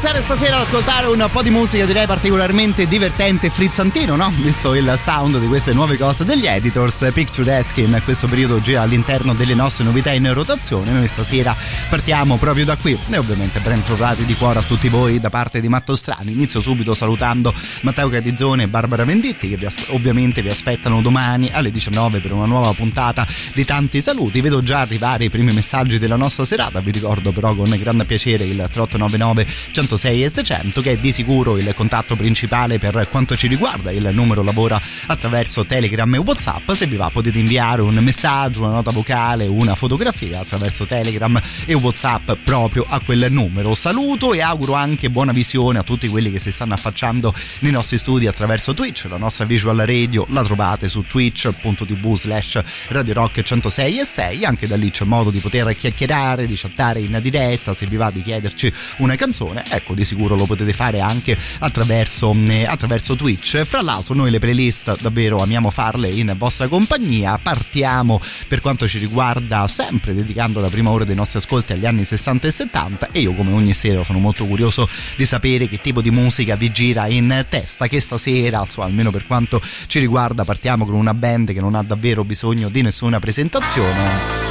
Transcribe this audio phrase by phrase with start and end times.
[0.00, 4.30] Iniziare stasera ad ascoltare un po' di musica direi particolarmente divertente e frizzantino, no?
[4.36, 9.34] Visto il sound di queste nuove cose degli editors, Picturesque in questo periodo gira all'interno
[9.34, 10.92] delle nostre novità in rotazione.
[10.92, 11.56] Noi stasera
[11.88, 15.60] partiamo proprio da qui e ovviamente ben trovati di cuore a tutti voi da parte
[15.60, 16.30] di Matto Strani.
[16.30, 21.50] Inizio subito salutando Matteo Catizzone e Barbara Venditti che vi as- ovviamente vi aspettano domani
[21.52, 24.40] alle 19 per una nuova puntata di tanti saluti.
[24.40, 28.44] Vedo già arrivare i primi messaggi della nostra serata, vi ricordo però con grande piacere
[28.44, 29.46] il 3899
[29.88, 33.90] 106 e 600 che è di sicuro il contatto principale per quanto ci riguarda.
[33.90, 36.70] Il numero lavora attraverso Telegram e Whatsapp.
[36.72, 41.72] Se vi va potete inviare un messaggio, una nota vocale, una fotografia attraverso Telegram e
[41.72, 43.74] Whatsapp proprio a quel numero.
[43.74, 47.96] Saluto e auguro anche buona visione a tutti quelli che si stanno affacciando nei nostri
[47.96, 49.06] studi attraverso Twitch.
[49.08, 54.44] La nostra visual radio la trovate su twitch.tv slash Radio Rock 106 e 6.
[54.44, 57.72] Anche da lì c'è modo di poter chiacchierare, di chattare in diretta.
[57.72, 62.34] Se vi va di chiederci una canzone, ecco di sicuro lo potete fare anche attraverso,
[62.46, 63.62] eh, attraverso Twitch.
[63.64, 68.98] Fra l'altro noi le playlist davvero amiamo farle in vostra compagnia, partiamo per quanto ci
[68.98, 73.20] riguarda sempre dedicando la prima ora dei nostri ascolti agli anni 60 e 70 e
[73.20, 77.06] io come ogni sera sono molto curioso di sapere che tipo di musica vi gira
[77.06, 81.60] in testa, che stasera, insomma, almeno per quanto ci riguarda, partiamo con una band che
[81.60, 84.46] non ha davvero bisogno di nessuna presentazione.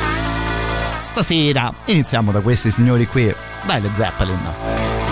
[1.02, 3.34] Stasera iniziamo da questi signori qui,
[3.66, 5.07] dai Led Zeppelin.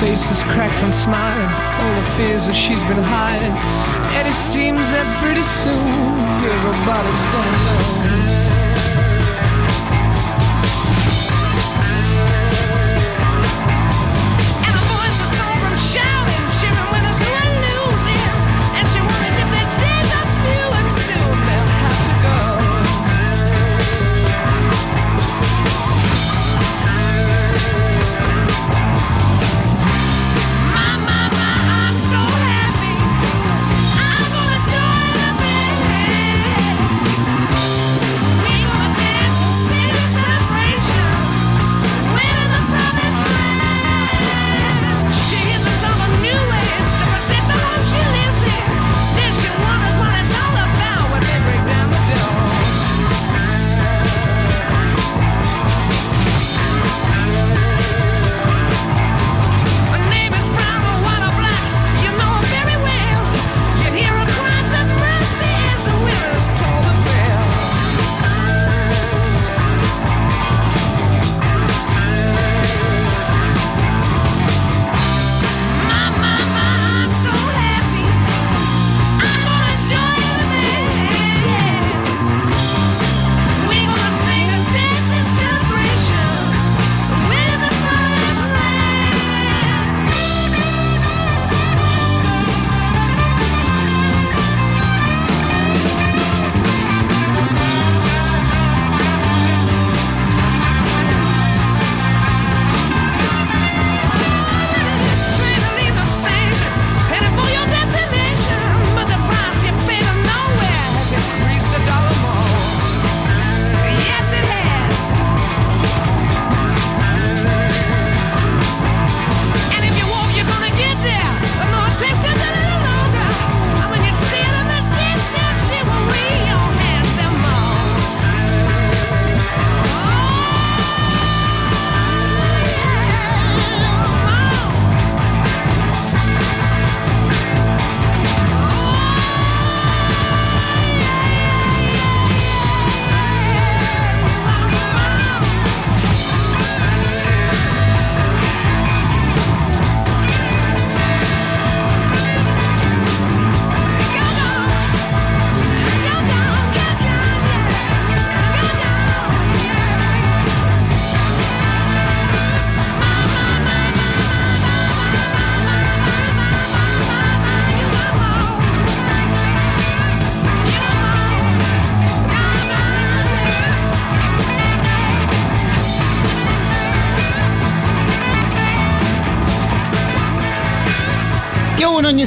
[0.00, 3.52] Face is cracked from smiling, all the fears that she's been hiding.
[4.16, 5.76] And it seems that pretty soon
[6.40, 8.49] everybody's gonna know.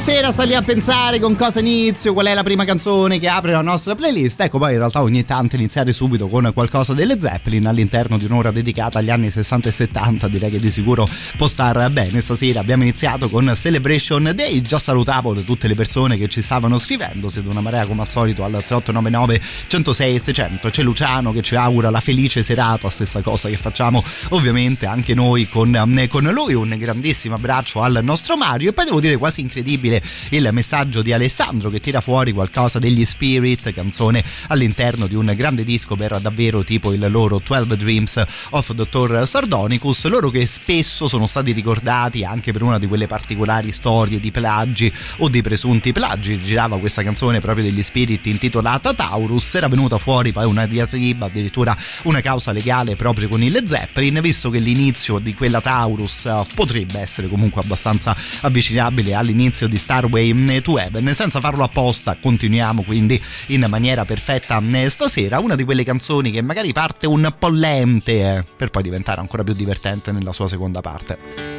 [0.04, 3.52] Sera sta lì a pensare con cosa inizio, qual è la prima canzone che apre
[3.52, 4.38] la nostra playlist.
[4.38, 8.50] Ecco, poi in realtà ogni tanto iniziare subito con qualcosa delle Zeppelin all'interno di un'ora
[8.50, 11.08] dedicata agli anni 60 e 70, direi che di sicuro
[11.38, 12.20] può star bene.
[12.20, 14.60] Stasera abbiamo iniziato con Celebration Day.
[14.60, 18.44] Già salutavo tutte le persone che ci stavano scrivendo, siete una marea come al solito
[18.44, 20.68] al 3899 106 600.
[20.68, 25.48] C'è Luciano che ci augura la felice serata, stessa cosa che facciamo ovviamente anche noi
[25.48, 25.72] con,
[26.10, 26.52] con lui.
[26.52, 29.92] Un grandissimo abbraccio al nostro Mario e poi devo dire quasi incredibile
[30.30, 35.64] il messaggio di Alessandro che tira fuori qualcosa degli Spirit, canzone all'interno di un grande
[35.64, 39.26] disco per davvero tipo il loro 12 Dreams of Dr.
[39.26, 44.30] Sardonicus, loro che spesso sono stati ricordati anche per una di quelle particolari storie di
[44.30, 46.40] plagi o di presunti plagi.
[46.40, 51.76] Girava questa canzone proprio degli Spirit intitolata Taurus, era venuta fuori poi una diatriba, addirittura
[52.02, 57.28] una causa legale proprio con il Zeppelin, visto che l'inizio di quella Taurus potrebbe essere
[57.28, 61.12] comunque abbastanza avvicinabile all'inizio di Starway to Heaven.
[61.12, 65.40] Senza farlo apposta, continuiamo quindi in maniera perfetta eh, stasera.
[65.40, 69.44] Una di quelle canzoni che magari parte un po' lente eh, per poi diventare ancora
[69.44, 71.52] più divertente nella sua seconda parte.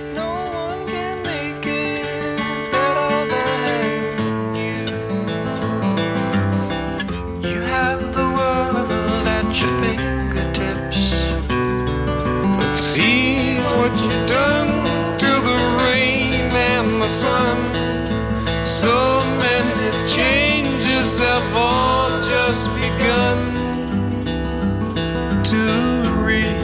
[9.56, 11.14] your fingertips.
[11.48, 17.65] But see what you've done to the rain and the sun.
[18.86, 23.38] So many changes have all just begun
[25.44, 25.62] to
[26.24, 26.62] reap.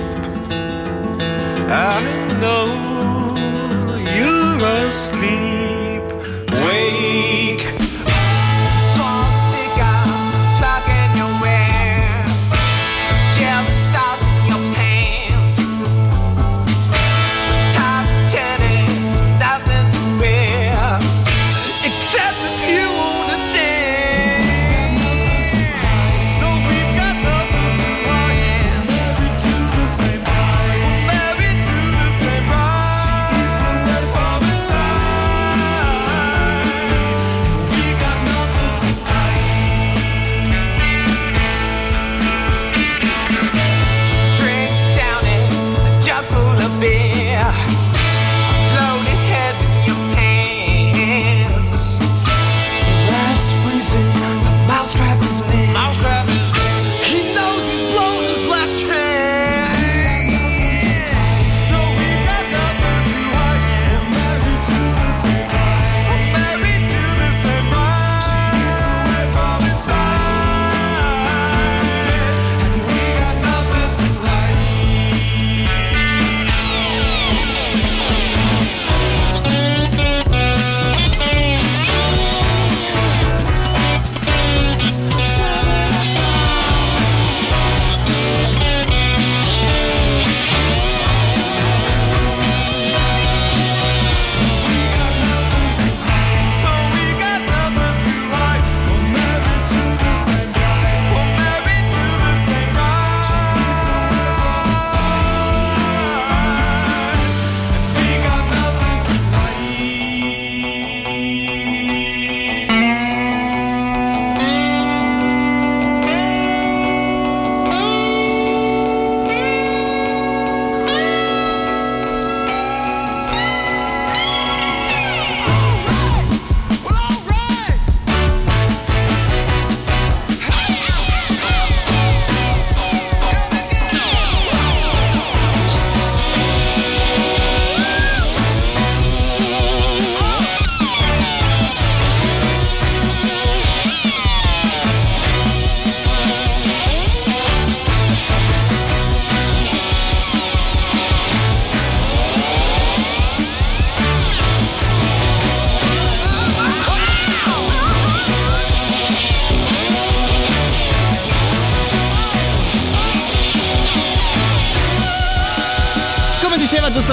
[1.68, 2.00] I
[2.40, 2.68] know
[4.16, 5.51] you're asleep.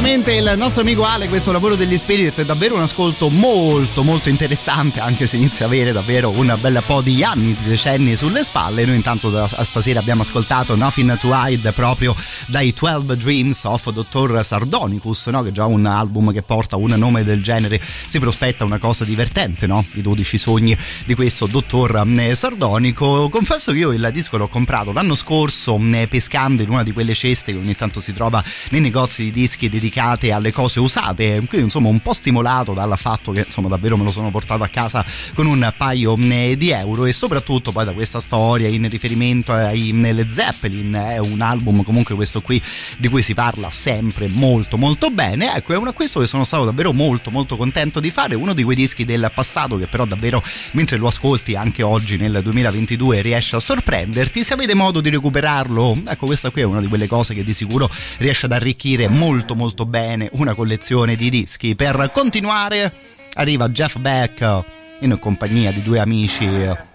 [0.08, 4.30] Giustamente il nostro amico Ale, questo lavoro degli Spirit è davvero un ascolto molto molto
[4.30, 8.42] interessante, anche se inizia a avere davvero un bel po' di anni, di decenni sulle
[8.42, 8.86] spalle.
[8.86, 14.42] Noi intanto da, stasera abbiamo ascoltato Nothing to Hide proprio dai 12 Dreams of Dr.
[14.42, 15.42] Sardonicus, no?
[15.42, 19.66] che già un album che porta un nome del genere, si prospetta una cosa divertente,
[19.66, 19.84] no?
[19.92, 20.74] I 12 sogni
[21.04, 23.28] di questo dottor eh, Sardonico.
[23.28, 27.12] Confesso che io il disco l'ho comprato l'anno scorso eh, pescando in una di quelle
[27.12, 31.42] ceste che ogni tanto si trova nei negozi di dischi dischi dedicati alle cose usate,
[31.48, 34.68] quindi insomma un po' stimolato dal fatto che insomma davvero me lo sono portato a
[34.68, 39.52] casa con un paio eh, di euro e soprattutto poi da questa storia in riferimento
[39.52, 42.62] ai Led Zeppelin, è un album comunque questo qui
[42.96, 46.64] di cui si parla sempre molto molto bene, ecco è un acquisto che sono stato
[46.64, 50.42] davvero molto molto contento di fare, uno di quei dischi del passato che però davvero
[50.72, 56.02] mentre lo ascolti anche oggi nel 2022 riesce a sorprenderti, se avete modo di recuperarlo,
[56.06, 59.56] ecco questa qui è una di quelle cose che di sicuro riesce ad arricchire molto
[59.56, 61.74] molto bene una collezione di dischi.
[61.74, 62.92] Per continuare
[63.34, 64.64] arriva Jeff Beck
[65.00, 66.48] in compagnia di due amici,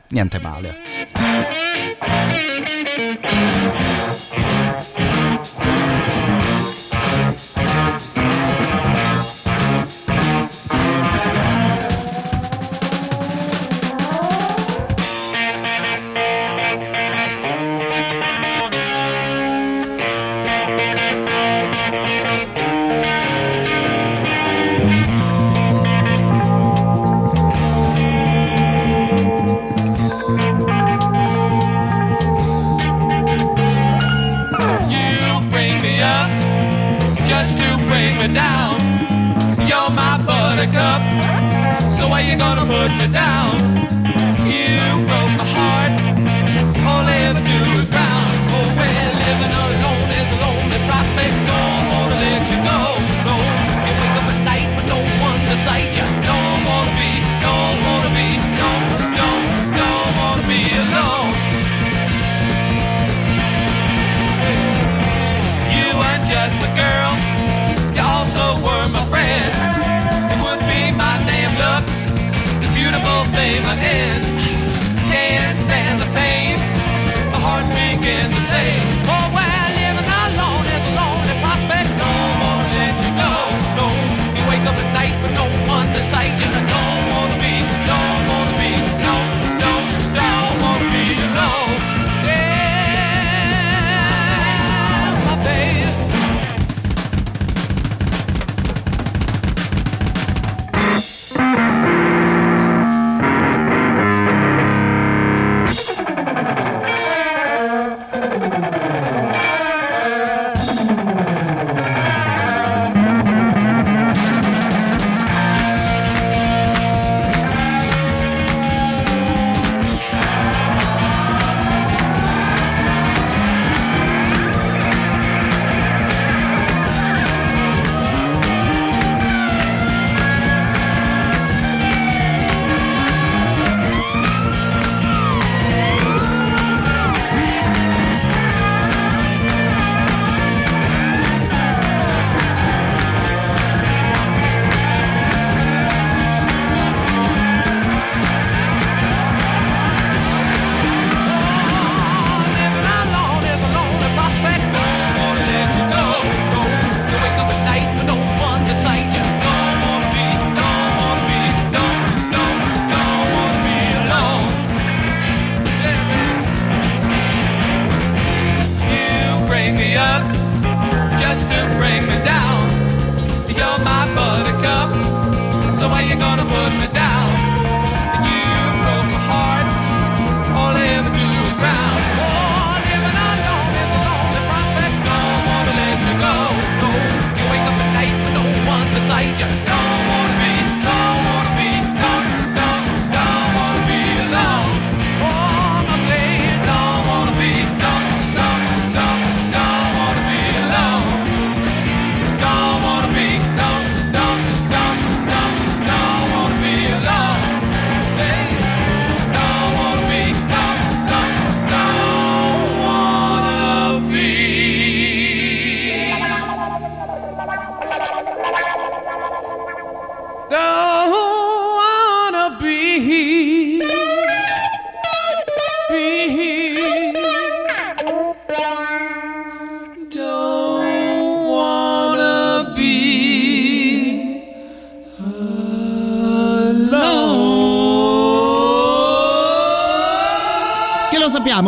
[0.09, 0.75] niente male.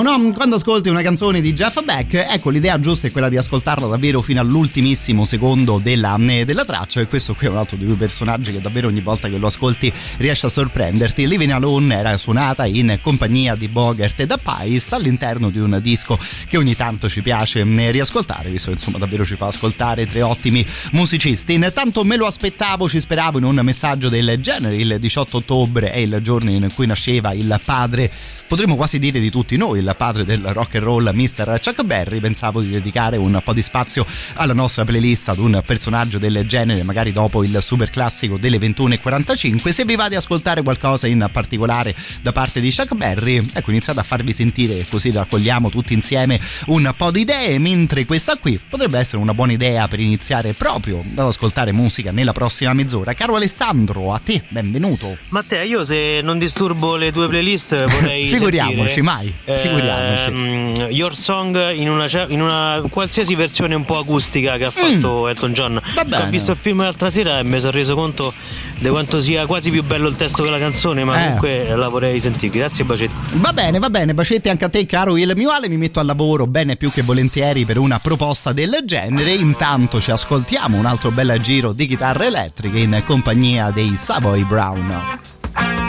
[0.05, 0.33] No?
[0.33, 4.21] Quando ascolti una canzone di Jeff Beck, ecco l'idea giusta è quella di ascoltarla davvero
[4.21, 7.01] fino all'ultimissimo secondo della, eh, della traccia.
[7.01, 9.47] E questo qui è un altro di quei personaggi che davvero ogni volta che lo
[9.47, 11.27] ascolti riesce a sorprenderti.
[11.27, 16.19] Living Alone era suonata in compagnia di Bogart e da Pais all'interno di un disco
[16.47, 20.21] che ogni tanto ci piace eh, riascoltare, visto che insomma davvero ci fa ascoltare tre
[20.21, 21.53] ottimi musicisti.
[21.53, 24.75] Intanto me lo aspettavo, ci speravo in un messaggio del genere.
[24.75, 28.11] Il 18 ottobre è il giorno in cui nasceva il padre
[28.47, 31.59] potremmo quasi dire di tutti noi, il padre del rock and roll, Mr.
[31.63, 32.19] Chuck Berry.
[32.19, 36.83] Pensavo di dedicare un po' di spazio alla nostra playlist ad un personaggio del genere,
[36.83, 39.69] magari dopo il super classico delle 21.45.
[39.69, 43.99] Se vi va di ascoltare qualcosa in particolare da parte di Chuck Berry, ecco, iniziate
[43.99, 47.57] a farvi sentire così raccogliamo tutti insieme un po' di idee.
[47.59, 52.33] Mentre questa qui potrebbe essere una buona idea per iniziare proprio ad ascoltare musica nella
[52.33, 53.13] prossima mezz'ora.
[53.13, 55.17] Caro Alessandro, a te, benvenuto.
[55.29, 59.33] Matteo, io se non disturbo le tue playlist vorrei figuriamoci sentire, mai.
[59.43, 60.25] figuriamoci.
[60.25, 65.23] Ehm, Your Song in una, in una, qualsiasi versione un po' acustica che ha fatto
[65.23, 65.27] mm.
[65.29, 65.81] Elton John.
[65.95, 68.33] Ho visto il film l'altra sera e mi sono reso conto
[68.77, 71.23] di quanto sia quasi più bello il testo che la canzone ma eh.
[71.23, 72.57] comunque la vorrei sentire.
[72.57, 73.33] Grazie bacetti.
[73.35, 76.05] Va bene va bene bacetti anche a te caro il mio Ale mi metto al
[76.05, 79.33] lavoro bene più che volentieri per una proposta del genere.
[79.33, 85.84] Intanto ci ascoltiamo un altro bel giro di chitarre elettriche in compagnia dei Savoy Brown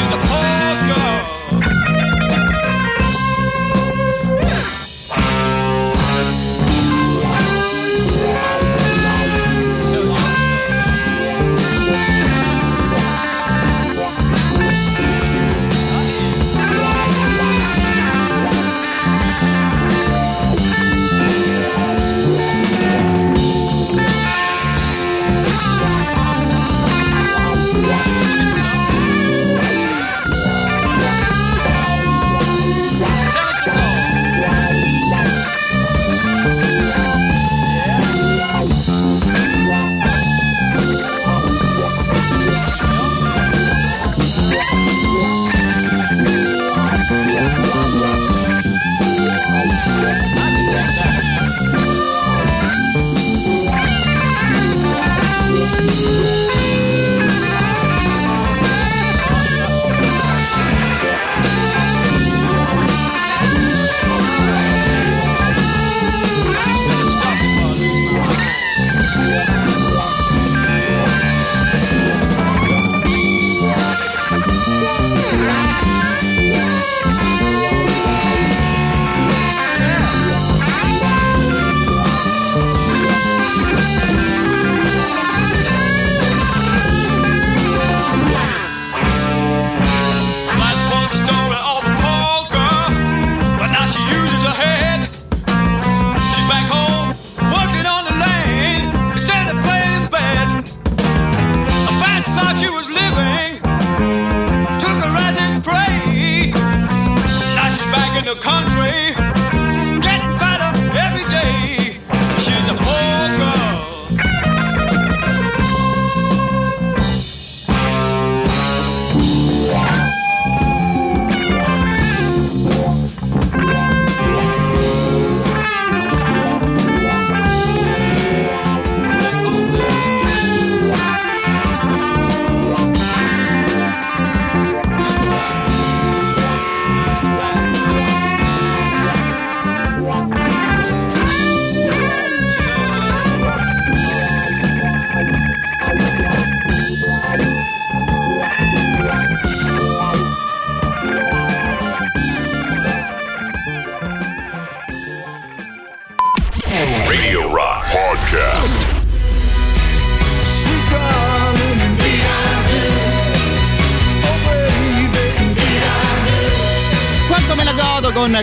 [0.00, 0.57] she's a poor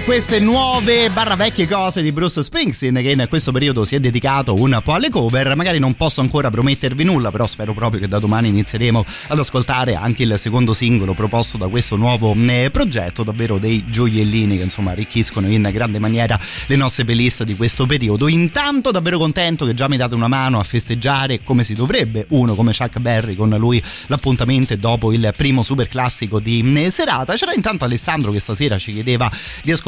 [0.04, 4.54] queste nuove barra vecchie cose di Bruce Springsteen che in questo periodo si è dedicato
[4.54, 5.56] un po' alle cover.
[5.56, 9.96] Magari non posso ancora promettervi nulla, però spero proprio che da domani inizieremo ad ascoltare
[9.96, 13.24] anche il secondo singolo proposto da questo nuovo eh, progetto.
[13.24, 18.28] Davvero dei gioiellini che insomma arricchiscono in grande maniera le nostre playlist di questo periodo.
[18.28, 22.56] Intanto davvero contento che già mi date una mano a festeggiare come si dovrebbe uno
[22.56, 27.36] come Chuck Berry con lui l'appuntamento dopo il primo super classico di eh, serata.
[27.36, 29.32] C'era intanto Alessandro che stasera ci chiedeva
[29.64, 29.84] di ascoltare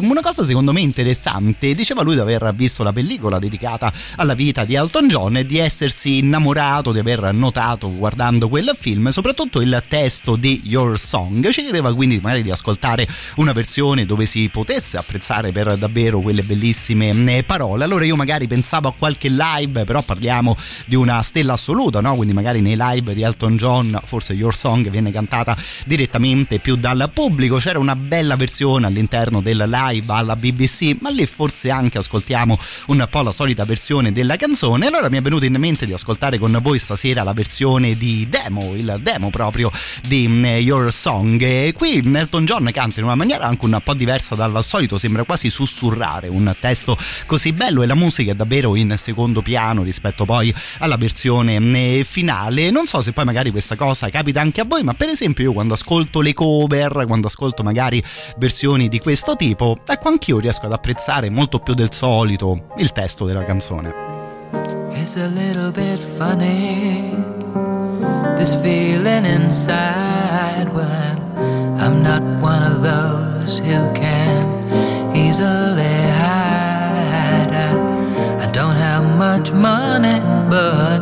[0.00, 1.74] una cosa secondo me interessante.
[1.74, 5.58] Diceva lui di aver visto la pellicola dedicata alla vita di Elton John e di
[5.58, 11.50] essersi innamorato, di aver notato guardando quel film, soprattutto il testo di Your Song.
[11.50, 16.42] Ci chiedeva quindi magari di ascoltare una versione dove si potesse apprezzare per davvero quelle
[16.42, 17.84] bellissime eh, parole.
[17.84, 22.14] Allora io magari pensavo a qualche live, però parliamo di una stella assoluta, no?
[22.14, 27.10] Quindi magari nei live di Elton John forse Your Song viene cantata direttamente più dal
[27.12, 27.56] pubblico.
[27.56, 28.86] C'era una bella versione versione
[29.34, 34.12] all'interno del live alla BBC, ma lì forse anche ascoltiamo un po' la solita versione
[34.12, 34.86] della canzone.
[34.86, 38.74] Allora mi è venuto in mente di ascoltare con voi stasera la versione di demo,
[38.74, 39.70] il demo proprio
[40.06, 41.40] di mm, Your Song.
[41.40, 45.24] E qui Elton John canta in una maniera anche un po' diversa dal solito, sembra
[45.24, 50.24] quasi sussurrare un testo così bello e la musica è davvero in secondo piano rispetto
[50.24, 52.70] poi alla versione mm, finale.
[52.70, 55.52] Non so se poi magari questa cosa capita anche a voi, ma per esempio io
[55.52, 58.02] quando ascolto le cover, quando ascolto magari
[58.36, 63.24] versioni di questo tipo, ecco anch'io riesco ad apprezzare molto più del solito il testo
[63.24, 63.92] della canzone.
[64.92, 67.12] It's a little bit funny
[68.36, 74.64] This feeling inside Well I'm, I'm not one of those who can
[75.14, 81.00] easily hide I, I don't have much money But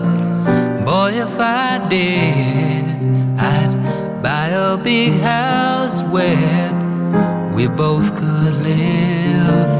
[0.84, 2.84] boy if I did
[3.38, 6.81] I'd buy a big house where
[7.54, 9.72] we both could live.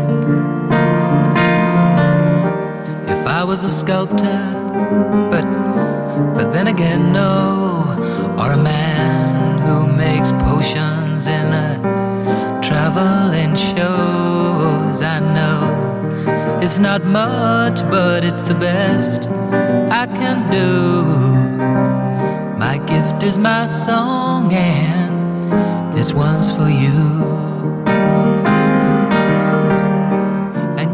[3.08, 4.42] If I was a sculptor,
[5.30, 5.44] but
[6.34, 7.96] but then again, no,
[8.38, 15.02] or a man who makes potions in a traveling shows.
[15.02, 19.28] I know it's not much, but it's the best
[19.90, 21.02] I can do.
[22.58, 27.51] My gift is my song, and this one's for you.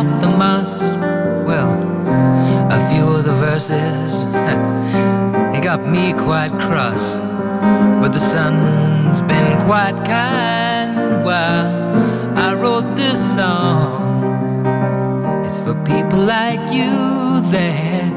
[0.00, 0.94] Off the moss.
[1.44, 1.72] Well,
[2.72, 4.22] a few of the verses,
[5.54, 7.16] it got me quite cross.
[8.00, 11.68] But the sun's been quite kind while
[12.46, 14.24] I wrote this song.
[15.44, 18.10] It's for people like you that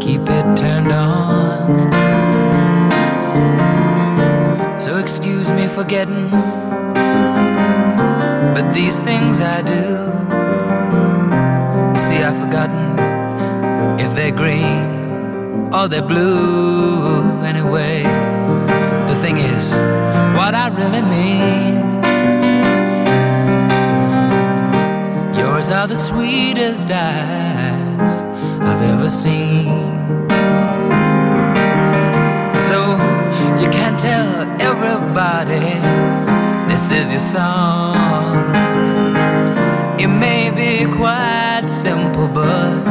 [0.00, 1.90] keep it turned on.
[4.80, 6.30] So excuse me for getting
[8.54, 10.10] but these things I do,
[12.22, 12.98] I've forgotten
[13.98, 17.22] if they're green or they're blue.
[17.42, 18.02] Anyway,
[19.08, 19.72] the thing is,
[20.36, 21.80] what I really mean.
[25.34, 28.24] Yours are the sweetest eyes
[28.68, 29.96] I've ever seen.
[32.68, 32.78] So
[33.62, 34.30] you can tell
[34.60, 35.80] everybody
[36.70, 38.36] this is your song.
[39.98, 40.84] It may be
[41.70, 42.84] quite simple, but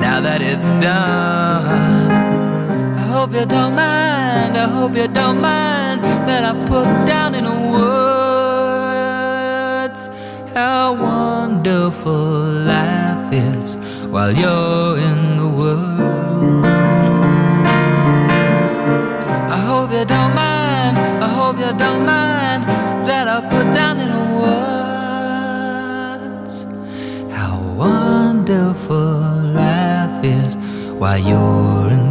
[0.00, 2.10] now that it's done,
[2.96, 4.56] I hope you don't mind.
[4.56, 8.00] I hope you don't mind that I put down in words
[10.54, 12.12] how wonderful
[12.66, 13.76] life is
[14.08, 16.64] while you're in the world.
[19.50, 20.96] I hope you don't mind.
[21.22, 22.64] I hope you don't mind
[23.06, 24.33] that I put down in words.
[31.04, 32.03] While you're in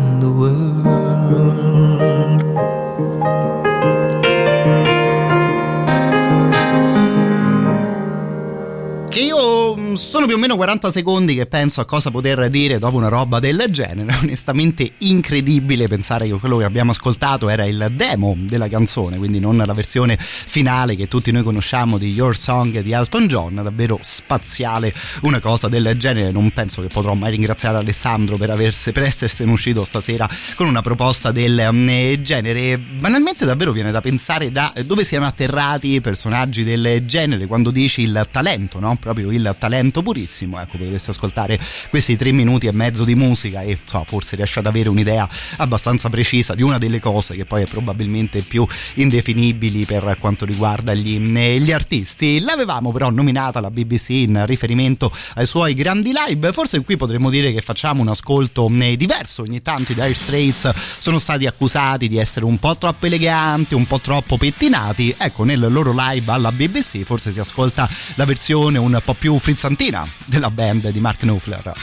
[9.95, 13.39] Sono più o meno 40 secondi che penso a cosa poter dire dopo una roba
[13.39, 14.15] del genere.
[14.21, 19.57] Onestamente incredibile pensare che quello che abbiamo ascoltato era il demo della canzone, quindi non
[19.57, 23.55] la versione finale che tutti noi conosciamo di Your Song di Elton John.
[23.55, 26.31] Davvero spaziale una cosa del genere.
[26.31, 30.81] Non penso che potrò mai ringraziare Alessandro per, averse, per essersene uscito stasera con una
[30.81, 32.77] proposta del mm, genere.
[32.77, 38.27] Banalmente davvero viene da pensare da dove siano atterrati personaggi del genere quando dici il
[38.31, 38.97] talento, no?
[38.99, 40.59] Proprio il talento purissimo.
[40.59, 44.67] Ecco, potreste ascoltare questi tre minuti e mezzo di musica e so, forse riesce ad
[44.67, 48.65] avere un'idea abbastanza precisa di una delle cose che poi è probabilmente più
[48.95, 52.39] indefinibili per quanto riguarda gli, gli artisti.
[52.39, 56.53] L'avevamo però nominata la BBC in riferimento ai suoi grandi live.
[56.53, 59.41] Forse qui potremmo dire che facciamo un ascolto diverso.
[59.43, 63.85] Ogni tanto i Dire Straits sono stati accusati di essere un po' troppo eleganti, un
[63.85, 65.13] po' troppo pettinati.
[65.17, 69.37] Ecco, nel loro live alla BBC forse si ascolta la versione un po' più
[69.73, 71.73] frizzantina della band di Mark Knopfler.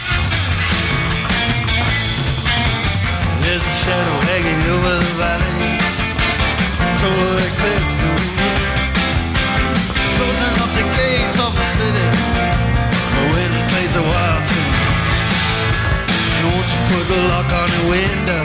[16.40, 18.44] Don't you put the lock on the window,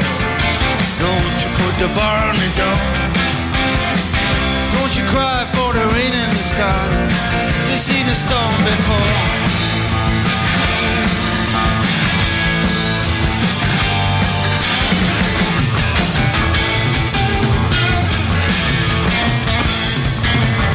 [0.99, 2.79] don't you put the bar on the door.
[4.73, 7.04] Don't you cry for the rain in the sky.
[7.75, 8.95] You've seen a storm before.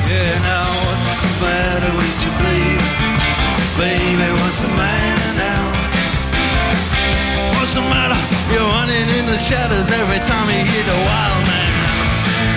[0.04, 2.76] Yeah, now what's the matter with you, baby?
[4.44, 5.72] What's the matter now?
[7.56, 8.20] What's the matter?
[8.52, 11.72] You're running in the shadows every time you hear the wild man.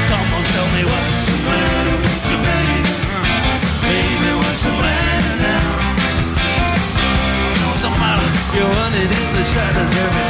[0.09, 1.23] Come on, tell me what's
[8.55, 10.22] You're running in the shadows every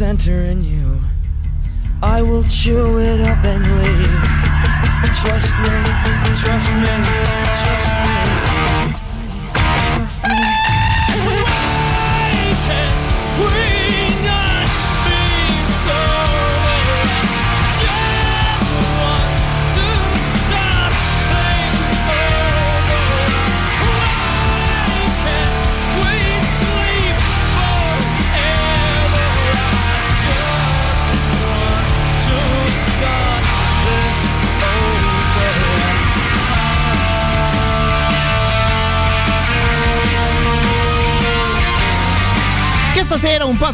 [0.00, 0.98] center in you.
[2.02, 4.22] I will chew it up and leave.
[5.20, 5.76] Trust me,
[6.40, 6.94] trust me,
[7.60, 8.39] trust me.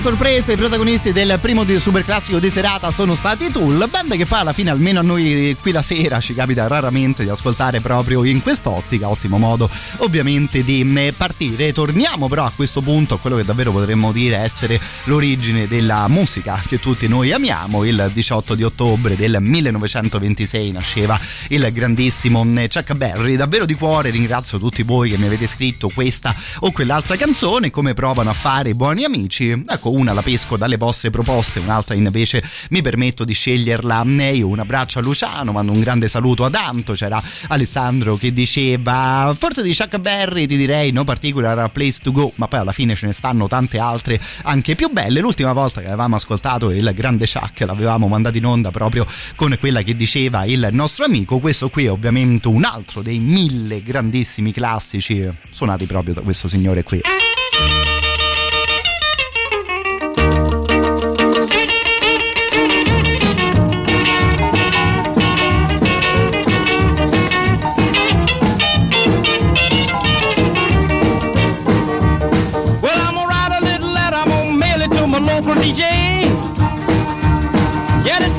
[0.06, 4.38] Sorpresa i protagonisti del primo super classico di serata sono stati Tool, band che poi
[4.38, 8.40] alla fine almeno a noi qui la sera ci capita raramente di ascoltare proprio in
[8.40, 9.68] quest'ottica, ottimo modo
[9.98, 11.72] ovviamente di mm, partire.
[11.72, 16.62] Torniamo però a questo punto a quello che davvero potremmo dire essere l'origine della musica
[16.66, 17.84] che tutti noi amiamo.
[17.84, 21.18] Il 18 di ottobre del 1926 nasceva
[21.48, 23.36] il grandissimo mm, Chuck Berry.
[23.36, 27.92] Davvero di cuore ringrazio tutti voi che mi avete scritto questa o quell'altra canzone, come
[27.92, 29.25] provano a fare i buoni amici.
[29.66, 34.48] Ecco, una la pesco dalle vostre proposte, un'altra invece mi permetto di sceglierla io.
[34.48, 36.92] Un abbraccio a Luciano, mando un grande saluto ad Anto.
[36.92, 42.32] C'era Alessandro che diceva: Forse di Chuck Berry ti direi no particular place to go,
[42.36, 45.20] ma poi alla fine ce ne stanno tante altre anche più belle.
[45.20, 49.82] L'ultima volta che avevamo ascoltato il grande Chuck l'avevamo mandato in onda proprio con quella
[49.82, 51.38] che diceva il nostro amico.
[51.38, 56.82] Questo qui è ovviamente un altro dei mille grandissimi classici suonati proprio da questo signore
[56.82, 57.25] qui.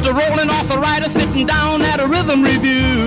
[0.00, 3.06] The rolling off the rider sitting down at a rhythm review.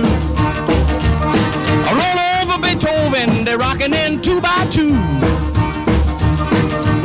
[1.84, 4.92] I roll over Beethoven, they're rocking in two by two.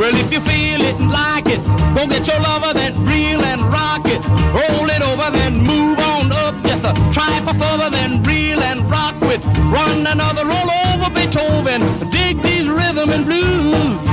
[0.00, 1.60] Well, if you feel it and like it,
[1.94, 4.22] go get your lover, then reel and rock it.
[4.56, 6.54] Roll it over, then move on up.
[6.64, 6.94] Yes, sir.
[7.12, 9.44] Try for further, then reel and rock with.
[9.68, 11.82] Run another roll over Beethoven.
[12.10, 14.11] Dig these rhythm and blues.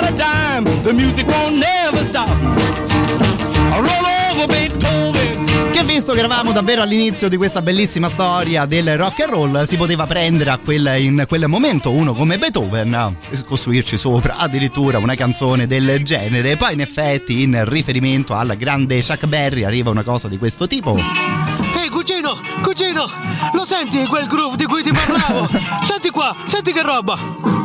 [0.00, 2.28] Got a dime, the music won't never stop.
[2.28, 5.70] Roll over Beethoven.
[5.72, 9.76] Che visto che eravamo davvero all'inizio di questa bellissima storia del rock and roll, si
[9.76, 15.66] poteva prendere quel, in quel momento uno come Beethoven e costruirci sopra addirittura una canzone
[15.66, 16.54] del genere.
[16.54, 20.96] Poi, in effetti, in riferimento al grande Chuck Berry, arriva una cosa di questo tipo.
[20.96, 23.04] Ehi, cugino, cugino,
[23.52, 25.48] lo senti quel groove di cui ti parlavo?
[25.82, 27.57] senti qua, senti che roba!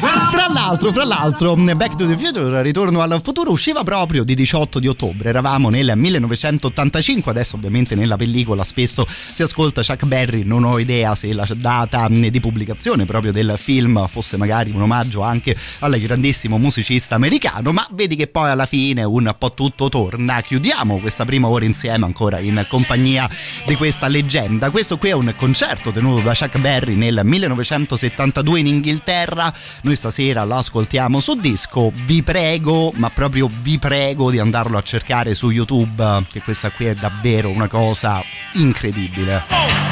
[0.00, 4.78] Fra l'altro, fra l'altro, Back to the Future, Ritorno al futuro, usciva proprio di 18
[4.78, 5.28] di ottobre.
[5.28, 7.30] Eravamo nel 1985.
[7.30, 10.42] Adesso, ovviamente, nella pellicola spesso si ascolta Chuck Berry.
[10.42, 15.20] Non ho idea se la data di pubblicazione proprio del film fosse magari un omaggio
[15.20, 17.70] anche al grandissimo musicista americano.
[17.72, 20.40] Ma vedi che poi alla fine un po' tutto torna.
[20.40, 23.28] Chiudiamo questa prima ora insieme ancora in compagnia
[23.66, 24.70] di questa leggenda.
[24.70, 29.52] Questo qui è un concerto tenuto da Chuck Berry nel 1972 in Inghilterra.
[29.90, 31.90] Noi stasera lo ascoltiamo su disco.
[31.92, 36.86] Vi prego, ma proprio vi prego di andarlo a cercare su YouTube, che questa qui
[36.86, 38.22] è davvero una cosa
[38.52, 39.90] incredibile.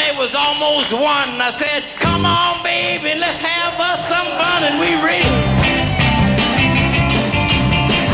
[0.00, 1.40] it was almost one.
[1.40, 2.59] I said, Come on,
[4.78, 5.26] We.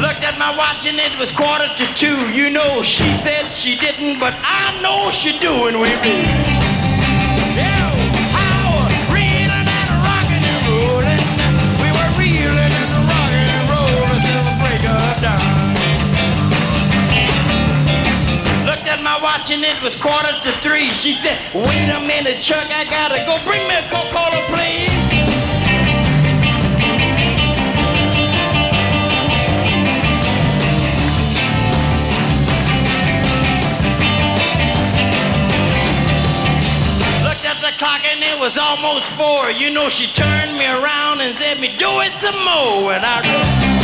[0.02, 2.18] Looked at my watch and it was quarter to two.
[2.32, 5.68] You know, she said she didn't, but I know she do.
[5.68, 5.90] And we
[18.98, 19.04] read.
[19.04, 20.92] my watch and it was quarter to three.
[20.92, 23.38] She said, wait a minute, Chuck, I gotta go.
[23.44, 25.18] Bring me a Coca-Cola, please.
[37.76, 39.52] Clock and it was almost four.
[39.52, 42.92] You know, she turned me around and said me, do it some more.
[42.92, 43.77] And I...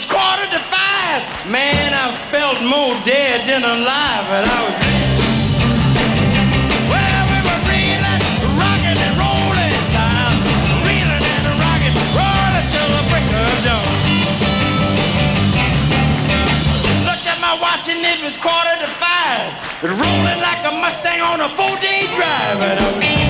[0.00, 1.20] was quarter to five.
[1.44, 4.76] Man, I felt more dead than alive, but I was.
[6.88, 7.60] Well, we were
[8.96, 10.40] and child.
[10.88, 11.24] And
[12.72, 13.88] till the break of dawn.
[17.04, 19.52] Looked at my watch and it was quarter to five.
[19.82, 23.29] Rolling like a Mustang on a four-day drive, but I was.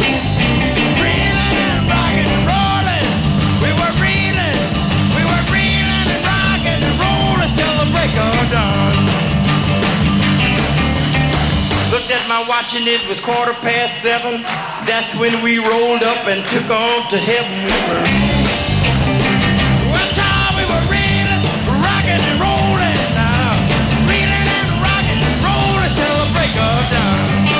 [12.61, 14.41] at my watch and it was quarter past seven.
[14.85, 17.57] That's when we rolled up and took off to heaven.
[17.65, 18.03] We were.
[19.91, 20.09] Well,
[20.57, 20.85] we were
[22.05, 22.21] and
[23.15, 23.57] now.
[23.93, 25.27] And
[25.97, 27.51] till the break of dawn.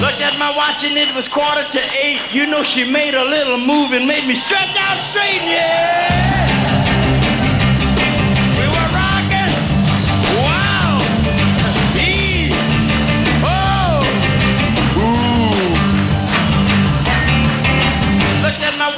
[0.00, 2.20] Looked at my watch and it was quarter to eight.
[2.32, 6.19] You know she made a little move and made me stretch out straight, yeah.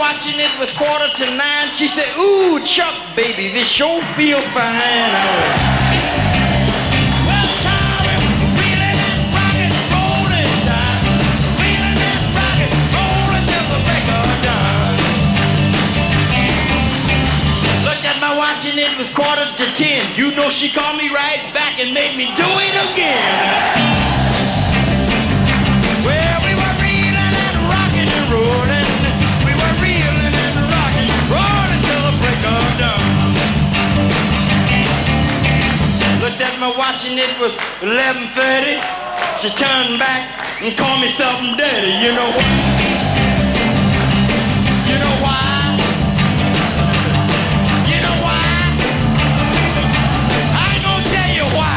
[0.03, 1.71] Looked at my watch and it was quarter to nine.
[1.71, 5.15] She said, Ooh, Chuck, baby, this sure feel fine.
[7.23, 11.07] Well, child, we're reeling and rocking, rolling down.
[11.55, 14.99] Reeling and rocking, rolling till the break of dawn.
[17.87, 20.03] Looked at my watch and it was quarter to ten.
[20.19, 23.92] You know she called me right back and made me do it again.
[36.33, 37.53] Looked at my watch and it was
[37.85, 38.81] 11:30.
[39.39, 41.93] She turned back and called me something dirty.
[42.01, 42.47] You know what?
[44.89, 45.77] You know why?
[47.85, 48.49] You know why?
[50.57, 51.77] I ain't gonna tell you why.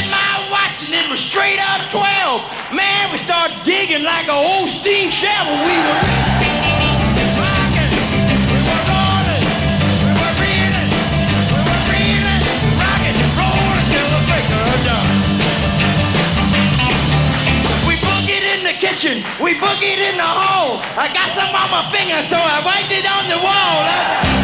[0.00, 2.40] At my it was straight up 12.
[2.72, 5.56] Man, we started digging like a old steam shovel.
[5.68, 6.49] We were
[19.00, 20.78] kitchen, we boogied in the hall.
[20.96, 24.39] I got some on my finger, so I wiped it on the wall.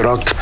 [0.00, 0.39] Rock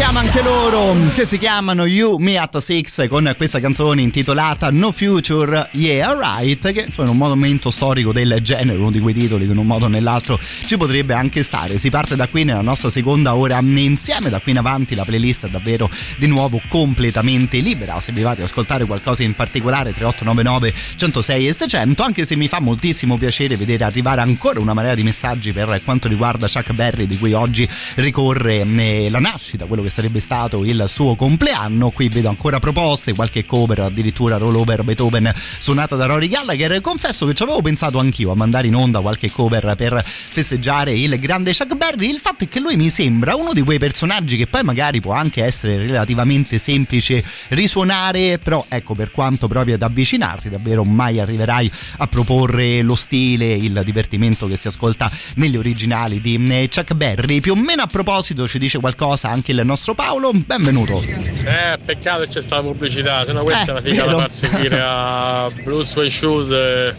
[0.00, 4.92] ascoltiamo anche loro che si chiamano You Me at Six con questa canzone intitolata No
[4.92, 9.44] Future Yeah Right che insomma, in un momento storico del genere, uno di quei titoli
[9.44, 11.76] che in un modo o nell'altro ci potrebbe anche stare.
[11.76, 15.46] Si parte da qui nella nostra seconda ora insieme, da qui in avanti la playlist
[15.46, 18.00] è davvero di nuovo completamente libera.
[18.00, 22.60] Se vi di ascoltare qualcosa in particolare 3899 106 e 600, anche se mi fa
[22.60, 27.18] moltissimo piacere vedere arrivare ancora una marea di messaggi per quanto riguarda Chuck Berry di
[27.18, 31.90] cui oggi ricorre eh, la nascita, quello che sarebbe stato il suo compleanno.
[31.90, 36.80] Qui vedo ancora proposte, qualche cover, addirittura rollover Beethoven suonata da Rory Gallagher.
[36.80, 41.18] Confesso che ci avevo pensato anch'io a mandare in onda qualche cover per festeggiare il
[41.18, 42.08] grande Chuck Berry.
[42.08, 45.12] Il fatto è che lui mi sembra uno di quei personaggi che poi magari può
[45.12, 51.70] anche essere relativamente semplice risuonare, però ecco per quanto proprio ad avvicinarti davvero mai arriverai
[51.98, 57.40] a proporre lo stile, il divertimento che si ascolta negli originali di Chuck Berry.
[57.40, 60.30] Più o meno a proposito ci dice qualcosa anche il nostro Paolo.
[60.32, 61.02] Benvenuto.
[61.02, 64.80] Eh, peccato che c'è stata pubblicità, sennò questa eh, è una figa da far seguire
[64.82, 66.94] a Blue Suede Shoes eh,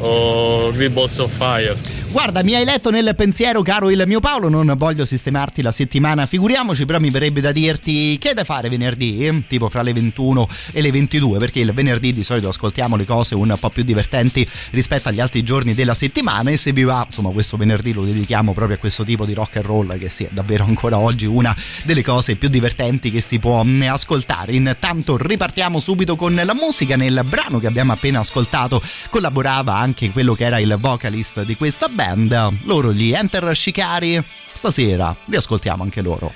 [0.00, 2.01] o Green Balls of Fire.
[2.12, 4.50] Guarda, mi hai letto nel pensiero, caro il mio Paolo.
[4.50, 8.68] Non voglio sistemarti la settimana, figuriamoci, però mi verrebbe da dirti che è da fare
[8.68, 13.06] venerdì, tipo fra le 21 e le 22, perché il venerdì di solito ascoltiamo le
[13.06, 16.50] cose un po' più divertenti rispetto agli altri giorni della settimana.
[16.50, 19.56] E se vi va, insomma, questo venerdì lo dedichiamo proprio a questo tipo di rock
[19.56, 23.38] and roll, che sì, è davvero ancora oggi una delle cose più divertenti che si
[23.38, 24.52] può ascoltare.
[24.52, 26.94] Intanto ripartiamo subito con la musica.
[26.94, 31.88] Nel brano che abbiamo appena ascoltato collaborava anche quello che era il vocalist di questa
[31.88, 34.22] band band, loro gli Enter Shikari,
[34.52, 36.32] stasera li ascoltiamo anche loro.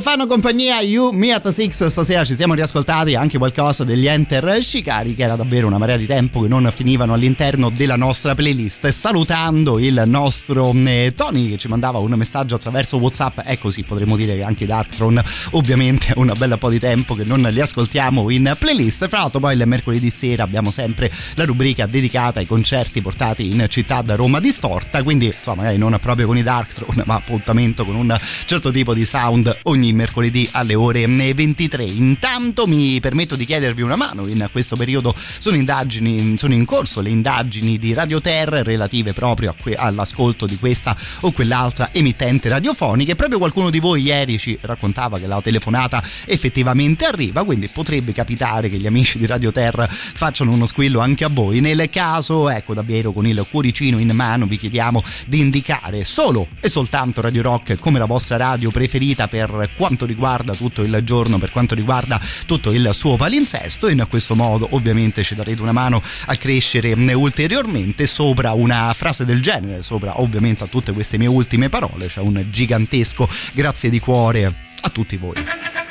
[0.00, 2.24] Fanno compagnia You, Me at Six stasera.
[2.24, 6.40] Ci siamo riascoltati anche qualcosa degli Enter Shikari che era davvero una marea di tempo
[6.40, 8.88] che non finivano all'interno della nostra playlist.
[8.88, 13.40] Salutando il nostro eh, Tony che ci mandava un messaggio attraverso Whatsapp.
[13.44, 17.24] E così potremmo dire che anche Darktron ovviamente è un bel po' di tempo che
[17.24, 19.08] non li ascoltiamo in playlist.
[19.08, 23.66] Fra l'altro poi il mercoledì sera abbiamo sempre la rubrica dedicata ai concerti portati in
[23.68, 25.02] città da Roma distorta.
[25.02, 29.04] Quindi insomma magari non proprio con i Darktron ma appuntamento con un certo tipo di
[29.04, 31.84] sound ogni mercoledì alle ore 23.
[31.84, 37.00] Intanto mi permetto di chiedervi una mano, in questo periodo sono indagini, sono in corso
[37.00, 43.12] le indagini di Radio Terra relative proprio que- all'ascolto di questa o quell'altra emittente radiofonica
[43.12, 48.12] e proprio qualcuno di voi ieri ci raccontava che la telefonata effettivamente arriva, quindi potrebbe
[48.12, 51.60] capitare che gli amici di Radio Terra facciano uno squillo anche a voi.
[51.60, 56.68] Nel caso, ecco davvero con il cuoricino in mano vi chiediamo di indicare solo e
[56.68, 61.50] soltanto Radio Rock come la vostra radio preferita per quanto riguarda tutto il giorno, per
[61.50, 66.36] quanto riguarda tutto il suo palinsesto in questo modo ovviamente ci darete una mano a
[66.36, 72.06] crescere ulteriormente sopra una frase del genere, sopra ovviamente a tutte queste mie ultime parole,
[72.06, 74.44] c'è un gigantesco grazie di cuore
[74.80, 75.83] a tutti voi.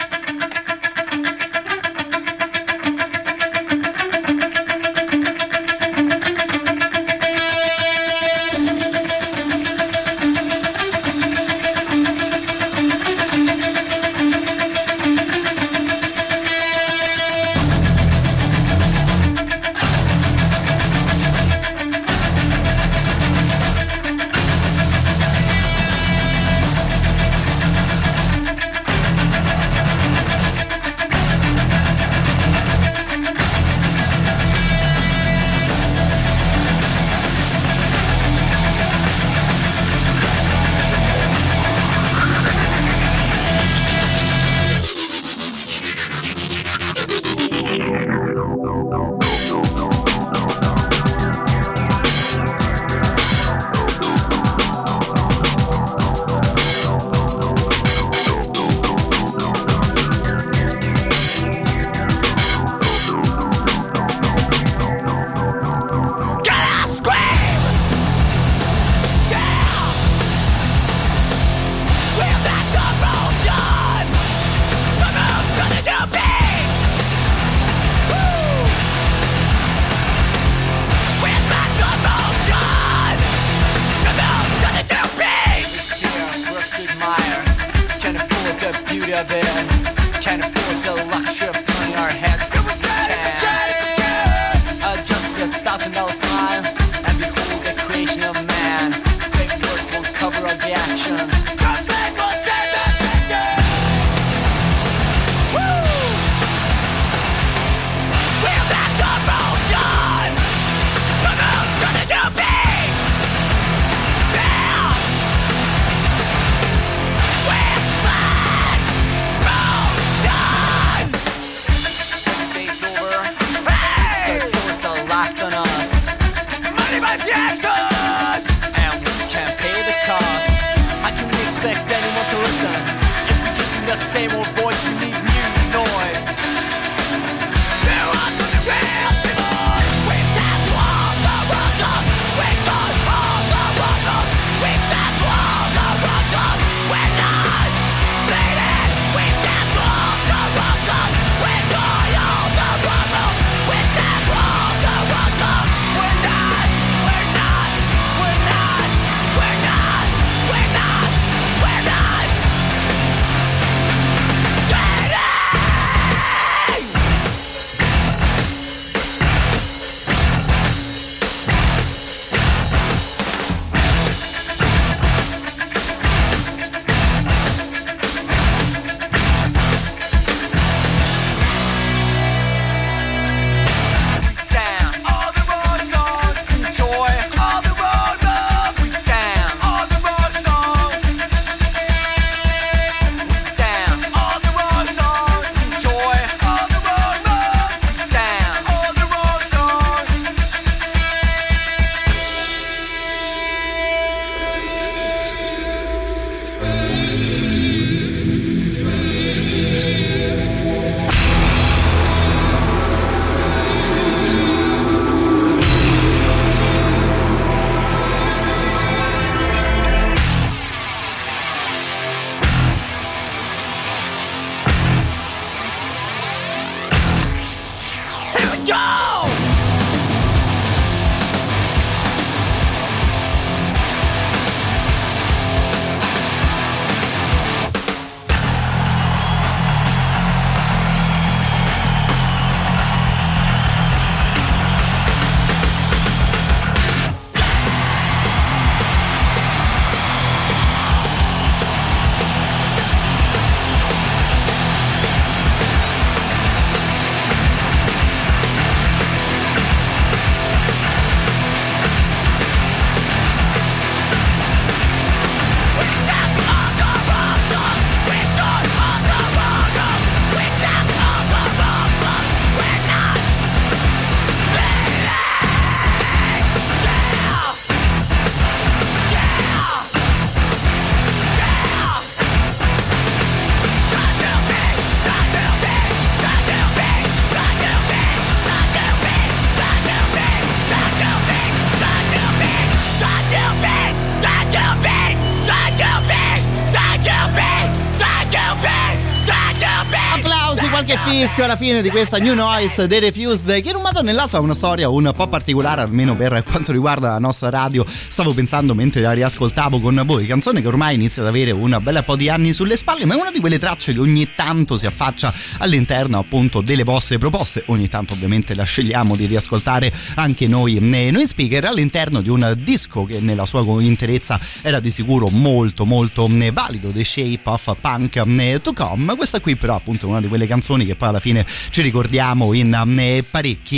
[301.44, 304.42] Alla fine di questa New Noise dei Refused che in un modo o nell'altro ha
[304.42, 307.86] una storia un po' particolare almeno per quanto riguarda la nostra radio.
[307.88, 312.04] Stavo pensando mentre la riascoltavo con voi canzone che ormai inizia ad avere un bel
[312.04, 314.88] po' di anni sulle spalle ma è una di quelle tracce che ogni tanto si
[314.88, 317.64] affaccia all'interno appunto delle vostre proposte.
[317.68, 320.80] Ogni tanto ovviamente la scegliamo di riascoltare anche noi.
[320.80, 326.28] Noi speaker all'interno di un disco che nella sua interezza era di sicuro molto molto
[326.52, 329.16] valido The Shape of Punk to Come.
[329.16, 332.54] Questa qui però appunto è una di quelle canzoni che poi alla fine ci ricordiamo
[332.54, 333.22] in um,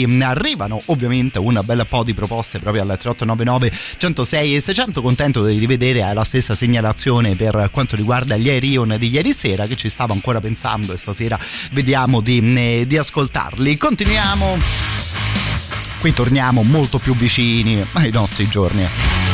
[0.06, 0.24] parecchi.
[0.36, 5.01] Arrivano ovviamente un bel po' di proposte proprio al 3899 106 e 600.
[5.01, 9.76] Contento di rivedere la stessa segnalazione per quanto riguarda gli Aerion di ieri sera che
[9.76, 11.38] ci stavo ancora pensando e stasera
[11.72, 13.78] vediamo di, mm, di ascoltarli.
[13.78, 14.58] Continuiamo.
[15.99, 19.24] Qui torniamo molto più vicini ai nostri giorni.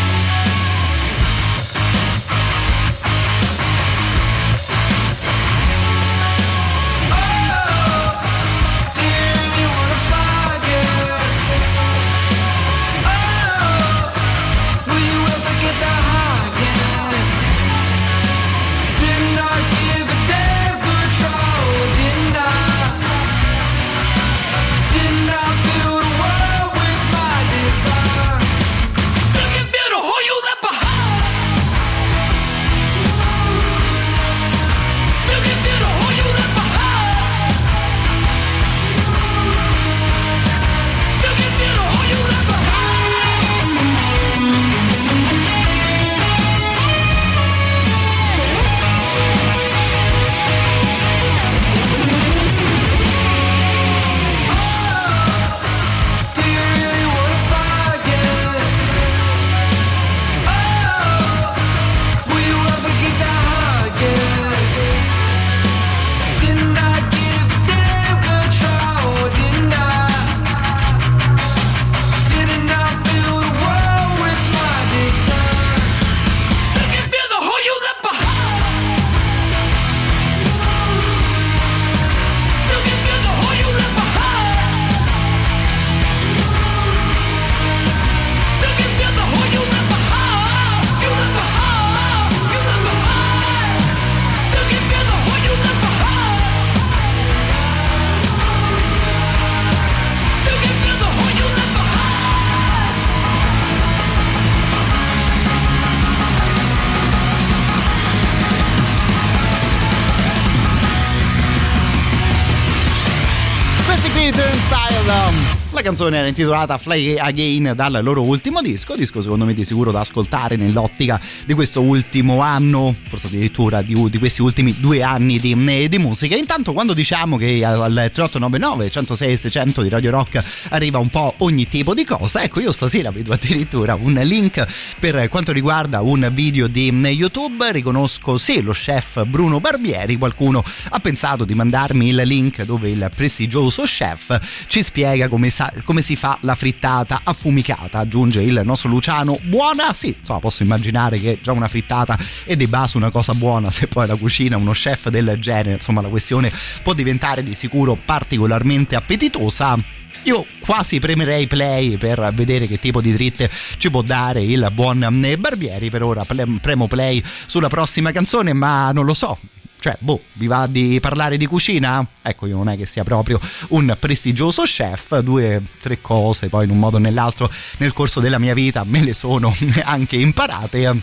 [115.82, 119.90] La canzone era intitolata Fly Again dal loro ultimo disco, disco secondo me di sicuro
[119.90, 125.40] da ascoltare nell'ottica di questo ultimo anno, forse addirittura di, di questi ultimi due anni
[125.40, 126.36] di, eh, di, musica.
[126.36, 131.68] Intanto quando diciamo che al 3899 106 600 di Radio Rock arriva un po' ogni
[131.68, 134.64] tipo di cosa, ecco io stasera vedo addirittura un link
[135.00, 140.64] per quanto riguarda un video di eh, YouTube, riconosco sì lo chef Bruno Barbieri, qualcuno
[140.90, 146.02] ha pensato di mandarmi il link dove il prestigioso chef ci spiega come sa come
[146.02, 149.40] si fa la frittata affumicata, aggiunge il nostro Luciano.
[149.44, 149.94] Buona?
[149.94, 153.88] Sì, insomma, posso immaginare che già una frittata è di base una cosa buona, se
[153.88, 156.52] poi la cucina uno chef del genere, insomma, la questione
[156.84, 159.78] può diventare di sicuro particolarmente appetitosa.
[160.24, 165.00] Io quasi premerei play per vedere che tipo di dritte ci può dare il buon
[165.40, 165.90] Barbieri.
[165.90, 166.24] Per ora
[166.62, 169.40] premo play sulla prossima canzone, ma non lo so.
[169.82, 172.06] Cioè, boh, vi va di parlare di cucina?
[172.22, 176.70] Ecco, io non è che sia proprio un prestigioso chef, due, tre cose, poi in
[176.70, 179.52] un modo o nell'altro nel corso della mia vita me le sono
[179.84, 181.00] anche imparate.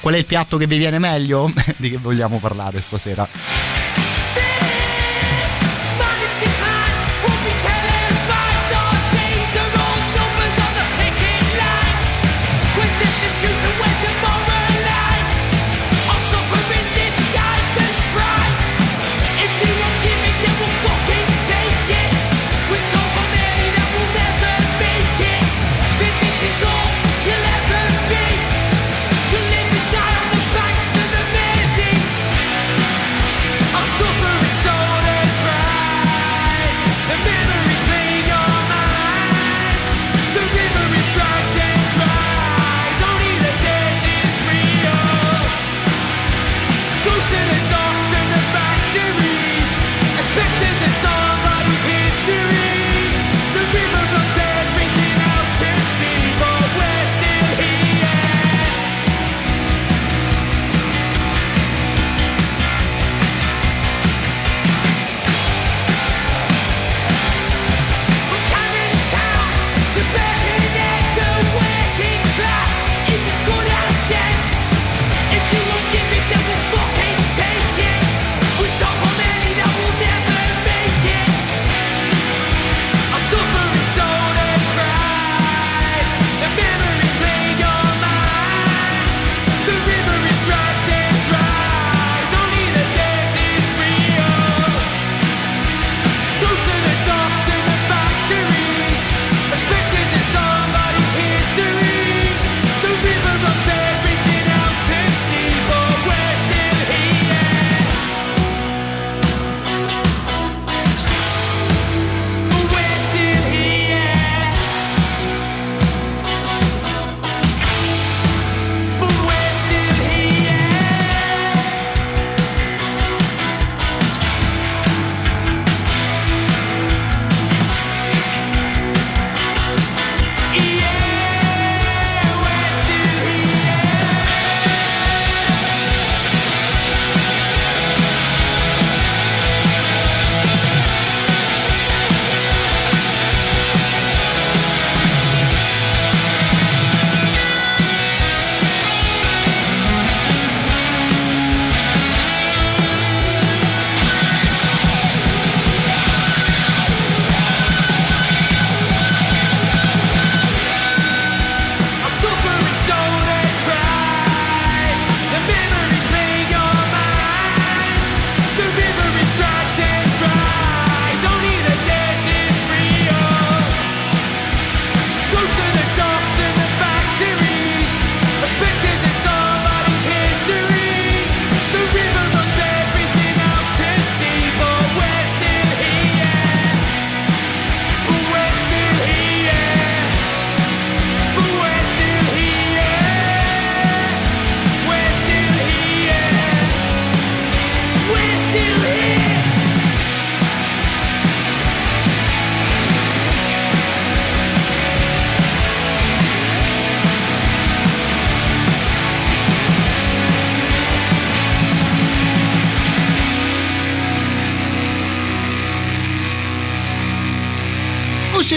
[0.00, 1.52] Qual è il piatto che vi viene meglio?
[1.78, 3.28] di che vogliamo parlare stasera?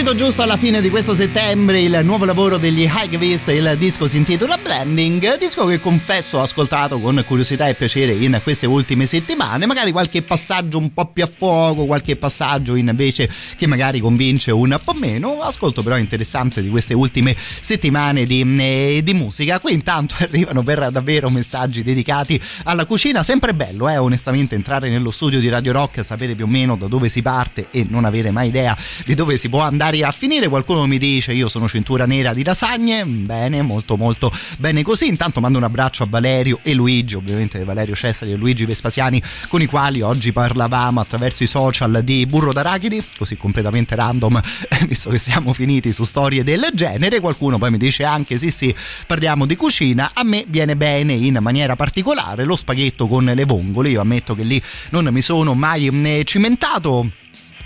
[0.00, 4.16] Uscito giusto alla fine di questo settembre il nuovo lavoro degli Highways, il disco si
[4.16, 9.66] intitola Blending, disco che confesso ho ascoltato con curiosità e piacere in queste ultime settimane,
[9.66, 13.28] magari qualche passaggio un po' più a fuoco, qualche passaggio invece
[13.58, 19.00] che magari convince un po' meno, ascolto però interessante di queste ultime settimane di, eh,
[19.04, 19.60] di musica.
[19.60, 25.10] Qui intanto arrivano per davvero messaggi dedicati alla cucina, sempre bello eh, onestamente entrare nello
[25.10, 28.30] studio di Radio Rock, sapere più o meno da dove si parte e non avere
[28.30, 28.74] mai idea
[29.04, 30.48] di dove si può andare andare a finire.
[30.48, 35.08] Qualcuno mi dice io sono cintura nera di lasagne, bene, molto molto bene così.
[35.08, 39.60] Intanto mando un abbraccio a Valerio e Luigi, ovviamente Valerio Cesari e Luigi Vespasiani, con
[39.60, 44.40] i quali oggi parlavamo attraverso i social di Burro d'Arachidi, così completamente random,
[44.86, 47.20] visto che siamo finiti su storie del genere.
[47.20, 48.74] Qualcuno poi mi dice anche sì sì,
[49.06, 53.90] parliamo di cucina, a me viene bene in maniera particolare lo spaghetto con le vongole,
[53.90, 57.10] io ammetto che lì non mi sono mai mm, cimentato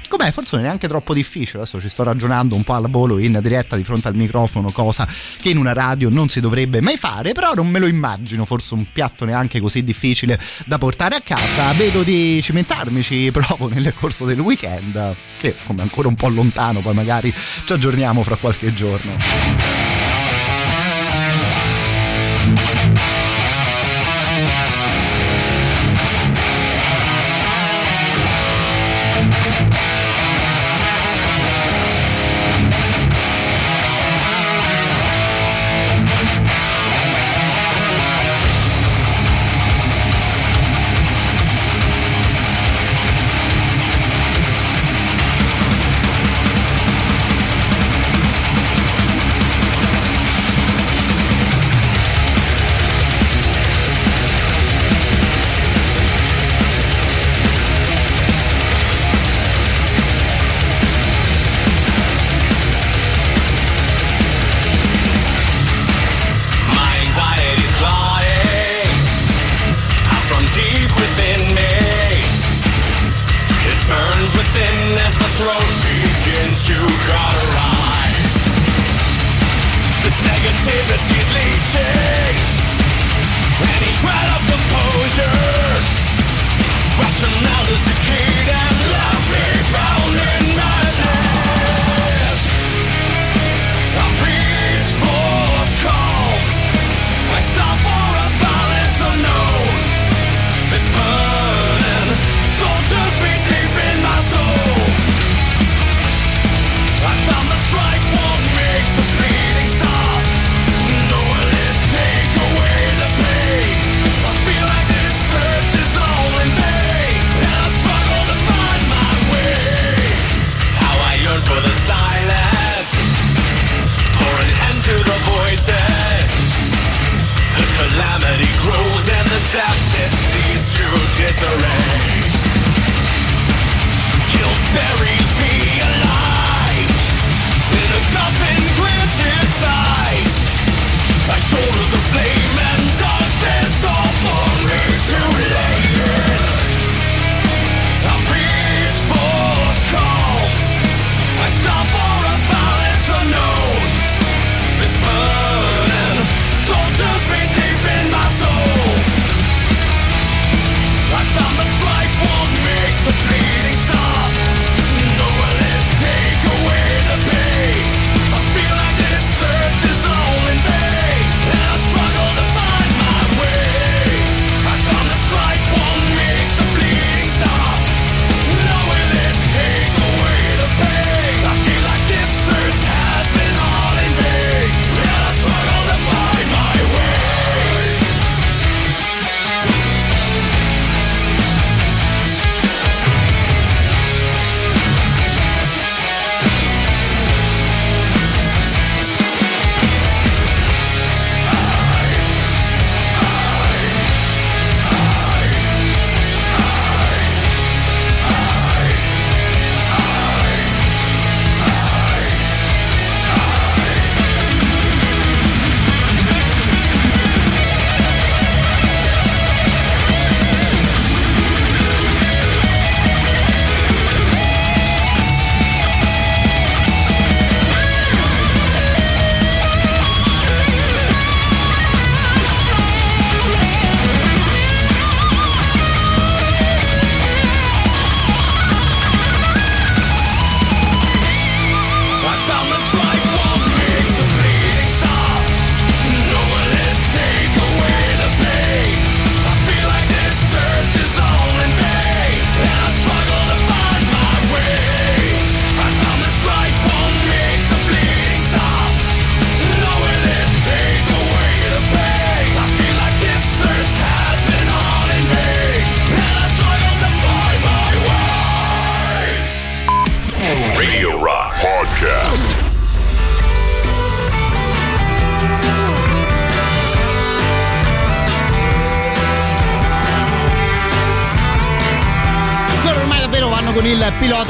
[0.08, 0.30] Com'è?
[0.30, 1.58] Forse non è neanche troppo difficile.
[1.60, 5.06] Adesso ci sto ragionando un po' al volo in diretta di fronte al microfono, cosa
[5.40, 7.32] che in una radio non si dovrebbe mai fare.
[7.32, 11.72] Però non me lo immagino, forse un piatto neanche così difficile da portare a casa.
[11.72, 16.28] Vedo di cimentarmi, ci provo nel corso del weekend, che insomma è ancora un po'
[16.28, 17.32] lontano, poi magari
[17.64, 19.83] ci aggiorniamo fra qualche giorno.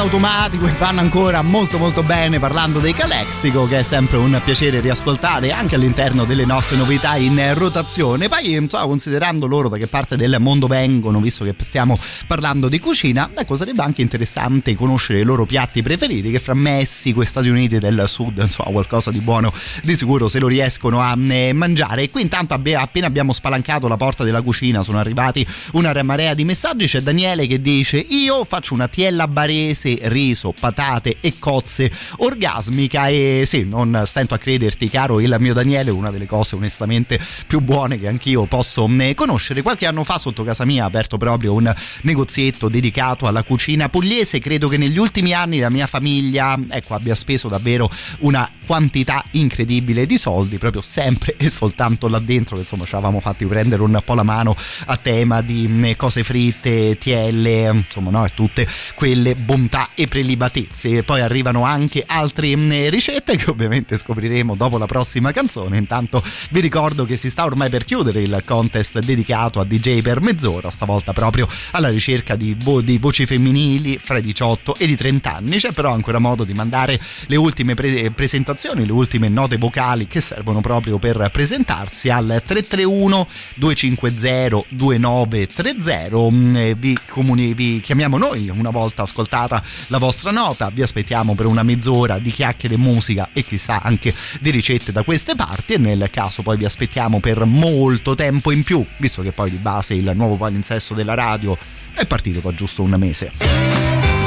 [0.04, 4.80] Automatico e vanno ancora molto molto bene parlando dei Calexico che è sempre un piacere
[4.80, 8.28] riascoltare anche all'interno delle nostre novità in rotazione.
[8.28, 12.78] Poi insomma considerando loro da che parte del mondo vengono visto che stiamo parlando di
[12.80, 17.48] cucina ecco sarebbe anche interessante conoscere i loro piatti preferiti che fra Messico e Stati
[17.48, 19.52] Uniti del Sud insomma qualcosa di buono
[19.82, 22.02] di sicuro se lo riescono a eh, mangiare.
[22.02, 26.44] E qui intanto appena abbiamo spalancato la porta della cucina sono arrivati una marea di
[26.44, 26.86] messaggi.
[26.86, 33.44] C'è Daniele che dice io faccio una tiella barese riso patate e cozze orgasmica e
[33.46, 37.98] sì non stento a crederti caro il mio Daniele una delle cose onestamente più buone
[37.98, 39.62] che anch'io posso eh, conoscere.
[39.62, 41.72] Qualche anno fa sotto casa mia ha aperto proprio un
[42.02, 44.38] negozietto dedicato alla cucina pugliese.
[44.38, 47.88] Credo che negli ultimi anni la mia famiglia ecco abbia speso davvero
[48.18, 52.58] una quantità incredibile di soldi proprio sempre e soltanto là dentro.
[52.58, 54.54] Insomma ci avevamo fatti prendere un po' la mano
[54.86, 61.02] a tema di mm, cose fritte TL insomma no tutte quelle bontà e prelibatezze.
[61.02, 65.78] Poi arrivano anche altre mm, ricette che ovviamente scopriremo dopo la prossima canzone.
[65.78, 70.20] Intanto vi ricordo che si sta ormai per chiudere il contest dedicato a DJ per
[70.20, 74.96] mezz'ora stavolta proprio alla ricerca di, vo- di voci femminili fra i 18 e i
[74.96, 79.56] 30 anni c'è però ancora modo di mandare le ultime pre- presentazioni le ultime note
[79.56, 88.48] vocali che servono proprio per presentarsi al 331 250 2930 vi, comuni- vi chiamiamo noi
[88.48, 90.70] una volta ascoltata la vostra nota.
[90.72, 95.34] Vi aspettiamo per una mezz'ora di chiacchiere musica e chissà anche di ricette da queste
[95.34, 95.74] parti.
[95.74, 99.56] E nel caso poi vi aspettiamo per molto tempo in più visto che poi di
[99.56, 101.56] base il nuovo palinsesto della radio
[101.92, 104.23] è partito da giusto un mese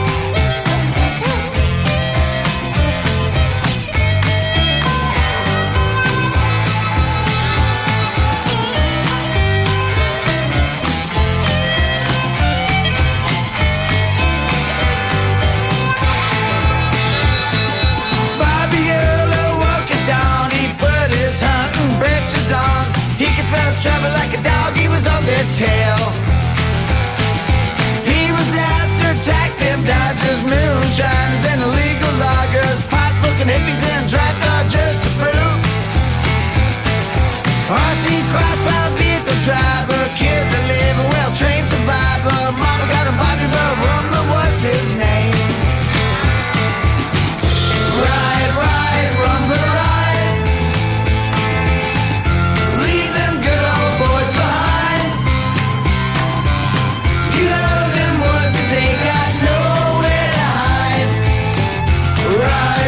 [62.40, 62.87] right.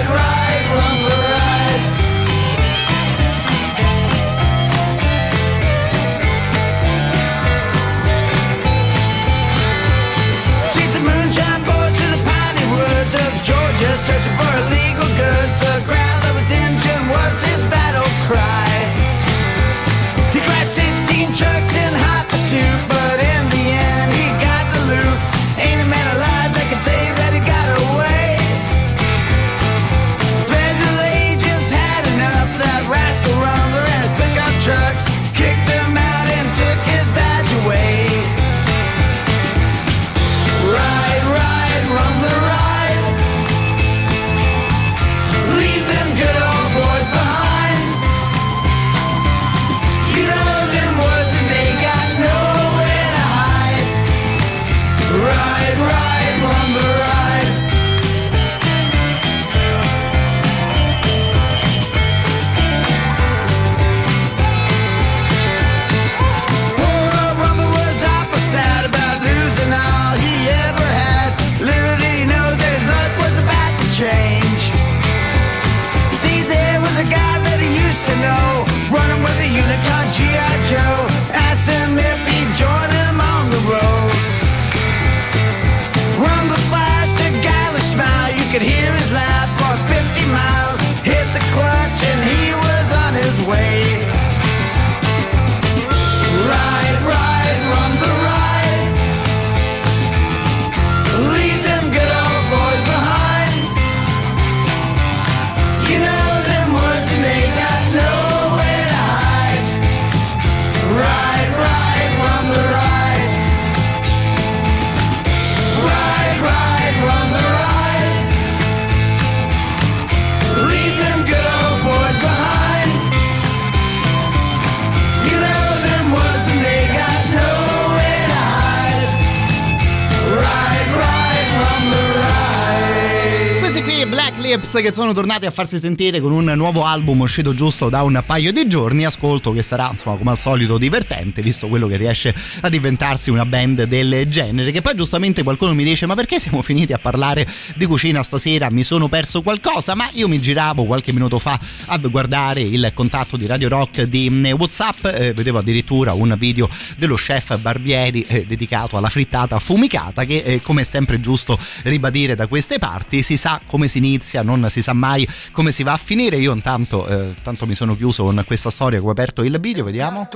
[134.82, 138.52] Che sono tornati a farsi sentire con un nuovo album uscito giusto da un paio
[138.52, 139.06] di giorni.
[139.06, 143.46] Ascolto che sarà, insomma, come al solito divertente, visto quello che riesce a diventarsi una
[143.46, 144.72] band del genere.
[144.72, 148.70] Che poi giustamente qualcuno mi dice: Ma perché siamo finiti a parlare di cucina stasera?
[148.70, 149.96] Mi sono perso qualcosa.
[149.96, 154.30] Ma io mi giravo qualche minuto fa a guardare il contatto di Radio Rock di
[154.30, 155.06] mm, WhatsApp.
[155.06, 160.24] Eh, vedevo addirittura un video dello chef Barbieri eh, dedicato alla frittata affumicata.
[160.26, 164.68] Che, eh, come sempre giusto ribadire da queste parti, si sa come si inizia, non
[164.70, 166.38] si sa mai come si va a finire.
[166.38, 169.84] Io intanto eh, tanto mi sono chiuso con questa storia che ho aperto il video,
[169.84, 170.28] vediamo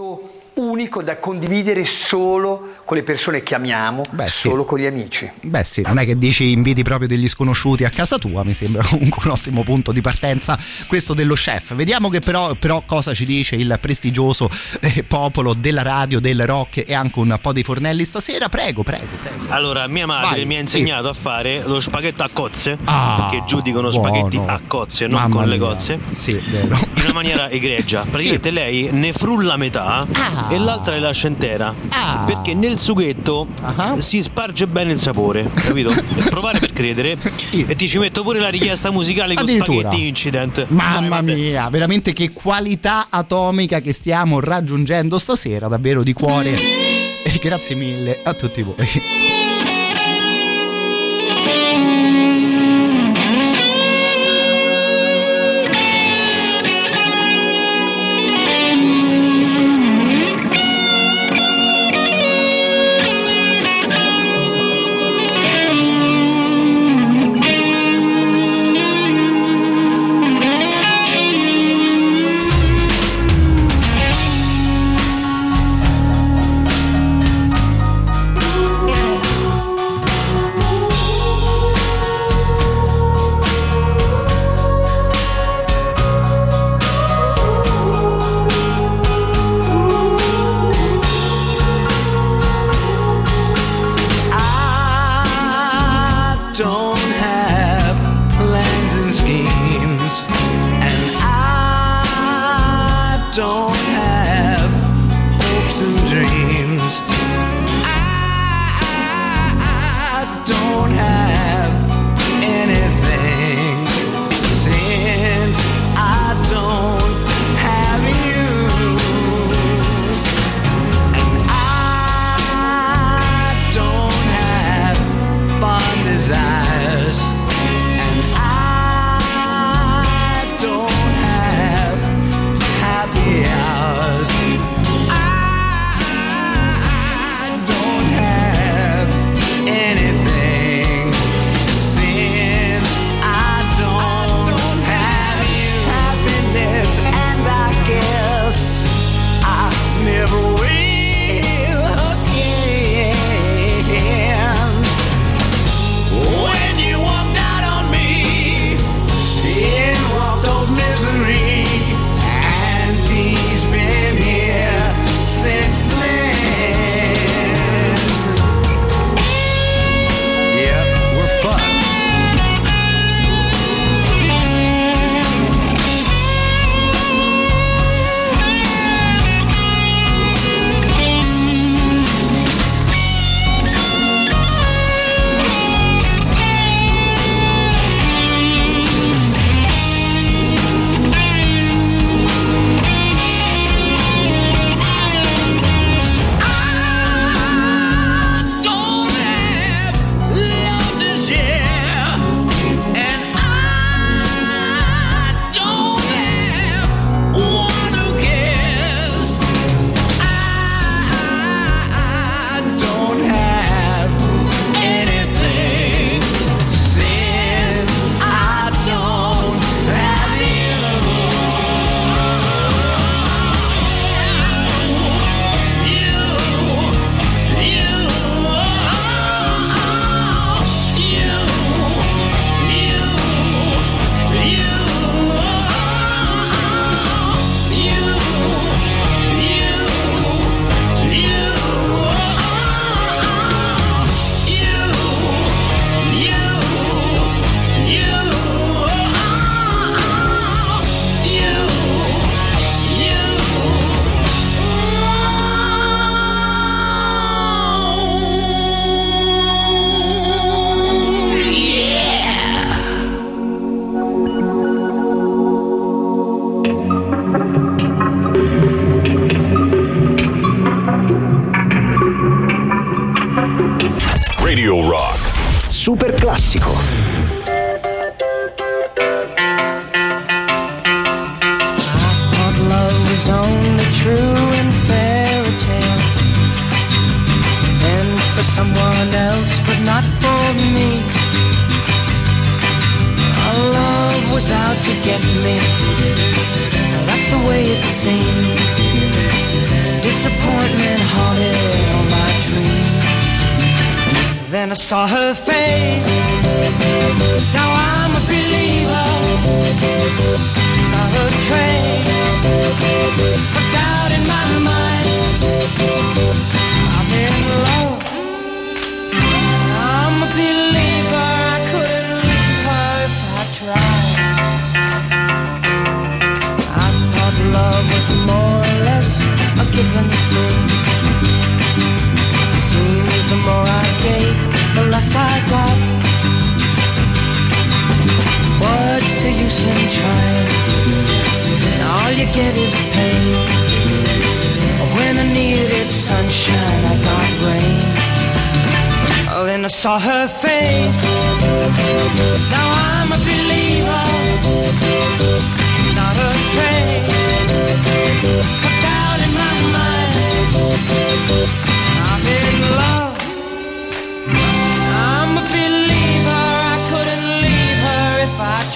[0.56, 4.68] unico da condividere solo con le persone che amiamo, Beh, solo sì.
[4.68, 5.32] con gli amici.
[5.42, 8.84] Beh sì, non è che dici inviti proprio degli sconosciuti a casa tua, mi sembra
[8.88, 10.58] comunque un ottimo punto di partenza
[10.88, 11.74] questo dello chef.
[11.74, 14.50] Vediamo che però, però cosa ci dice il prestigioso
[14.80, 18.50] eh, popolo della radio, del rock e anche un po' di fornelli stasera.
[18.50, 19.46] Prego, prego, prego.
[19.48, 21.20] Allora, mia madre Vai, mi ha insegnato sì.
[21.20, 24.08] a fare lo spaghetto a cozze, ah, perché giudicano buono.
[24.08, 26.00] spaghetti a cozze, non Mamma con le cozze.
[26.18, 26.76] Sì, vero.
[26.96, 28.02] In una maniera egregia.
[28.02, 28.56] Praticamente sì.
[28.56, 30.06] lei ne frulla metà.
[30.14, 31.74] Ah e l'altra è la centera.
[31.90, 32.24] Ah.
[32.26, 34.00] Perché nel sughetto uh-huh.
[34.00, 35.94] si sparge bene il sapore, capito?
[36.30, 37.18] provare per credere.
[37.36, 37.66] Sì.
[37.68, 40.68] E ti ci metto pure la richiesta musicale con spaghetti incident.
[40.70, 46.56] Mamma mia, veramente che qualità atomica che stiamo raggiungendo stasera, davvero di cuore.
[47.24, 49.53] E grazie mille a tutti voi.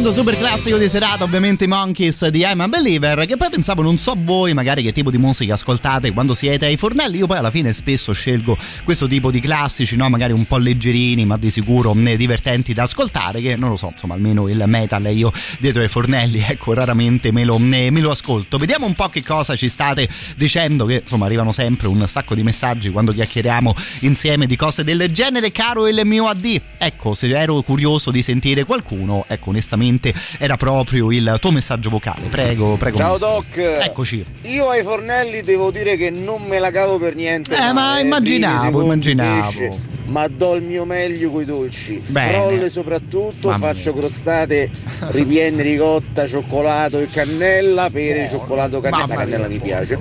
[0.00, 3.98] secondo super classico di serata, ovviamente Monkeys di I'm a Believer, che poi pensavo, non
[3.98, 7.50] so voi magari che tipo di musica ascoltate quando siete ai fornelli, io poi alla
[7.50, 10.08] fine spesso scelgo questo tipo di classici, no?
[10.08, 13.90] magari un po' leggerini, ma di sicuro eh, divertenti da ascoltare, che non lo so,
[13.92, 18.56] insomma almeno il metal io dietro ai fornelli, ecco, raramente me lo, me lo ascolto.
[18.56, 22.42] Vediamo un po' che cosa ci state dicendo, che insomma arrivano sempre un sacco di
[22.42, 26.60] messaggi quando chiacchieriamo insieme di cose del genere, caro il mio AD.
[26.78, 29.88] Ecco, se ero curioso di sentire qualcuno, ecco, onestamente
[30.38, 32.28] era proprio il tuo messaggio vocale.
[32.28, 32.96] Prego, prego.
[32.96, 33.56] Ciao Doc.
[33.56, 34.24] Eccoci.
[34.42, 37.56] Io ai fornelli devo dire che non me la cavo per niente.
[37.56, 39.40] Eh, ma immaginavo, immaginavo.
[39.40, 42.02] Pesce, ma do il mio meglio coi dolci.
[42.06, 42.32] Bene.
[42.32, 44.70] Frolle soprattutto, Mamma faccio crostate
[45.10, 49.56] ripiene ricotta, cioccolato e cannella, pere, cioccolato, cannella, Mamma cannella mia.
[49.56, 49.98] mi piace.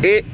[0.00, 0.24] E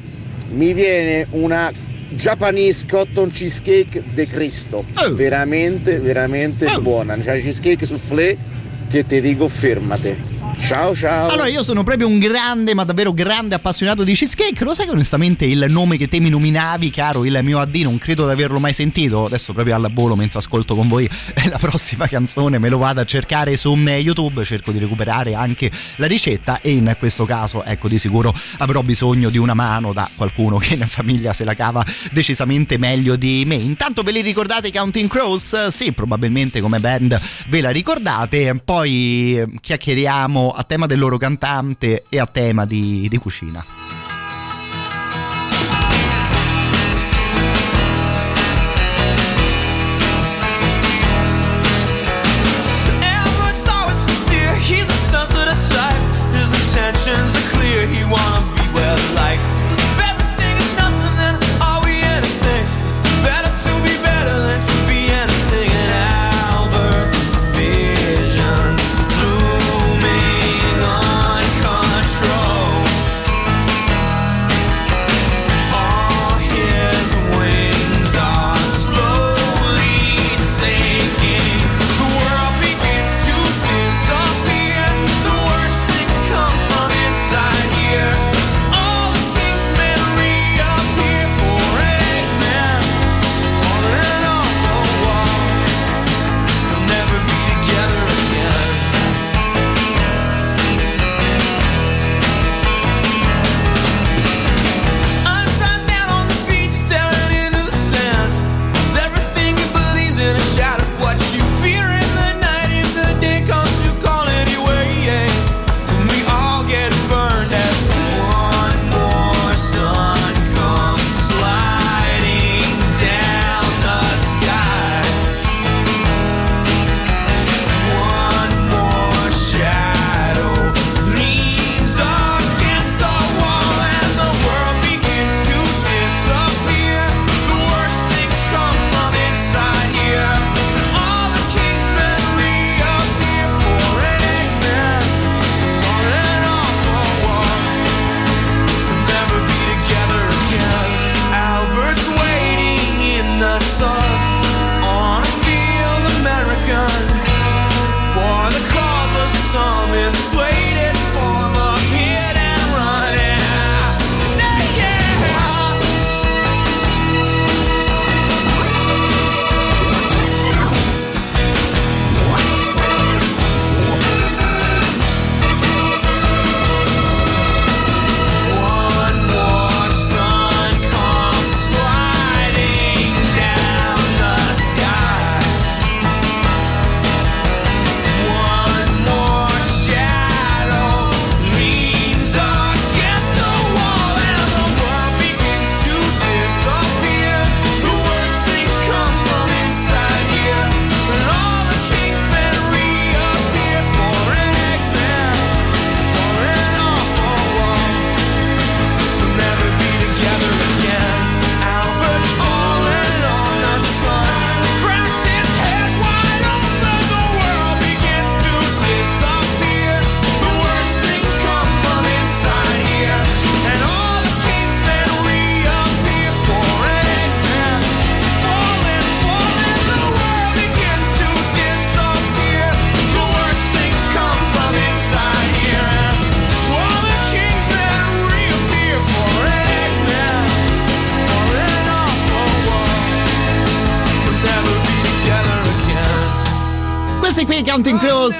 [0.50, 1.72] mi viene una
[2.10, 4.84] Japanese Cotton Cheesecake de Cristo.
[4.94, 5.14] Oh.
[5.14, 6.80] Veramente, veramente oh.
[6.80, 7.16] buona.
[7.16, 8.36] C'è cheesecake soufflé
[8.88, 10.35] che ti dico fermate.
[10.58, 11.28] Ciao ciao.
[11.28, 14.64] Allora io sono proprio un grande, ma davvero grande appassionato di cheesecake.
[14.64, 17.98] Lo sai che onestamente il nome che te mi nominavi, caro il mio AD, non
[17.98, 19.26] credo di averlo mai sentito.
[19.26, 21.08] Adesso proprio alla volo mentre ascolto con voi
[21.48, 25.70] la prossima canzone me lo vado a cercare su eh, YouTube, cerco di recuperare anche
[25.96, 30.08] la ricetta e in questo caso ecco di sicuro avrò bisogno di una mano da
[30.16, 33.54] qualcuno che in famiglia se la cava decisamente meglio di me.
[33.54, 35.68] Intanto ve li ricordate Counting Crows?
[35.68, 38.60] Sì, probabilmente come band ve la ricordate.
[38.64, 39.46] Poi eh,
[40.36, 43.85] chiacchieriamo a tema del loro cantante e a tema di, di cucina.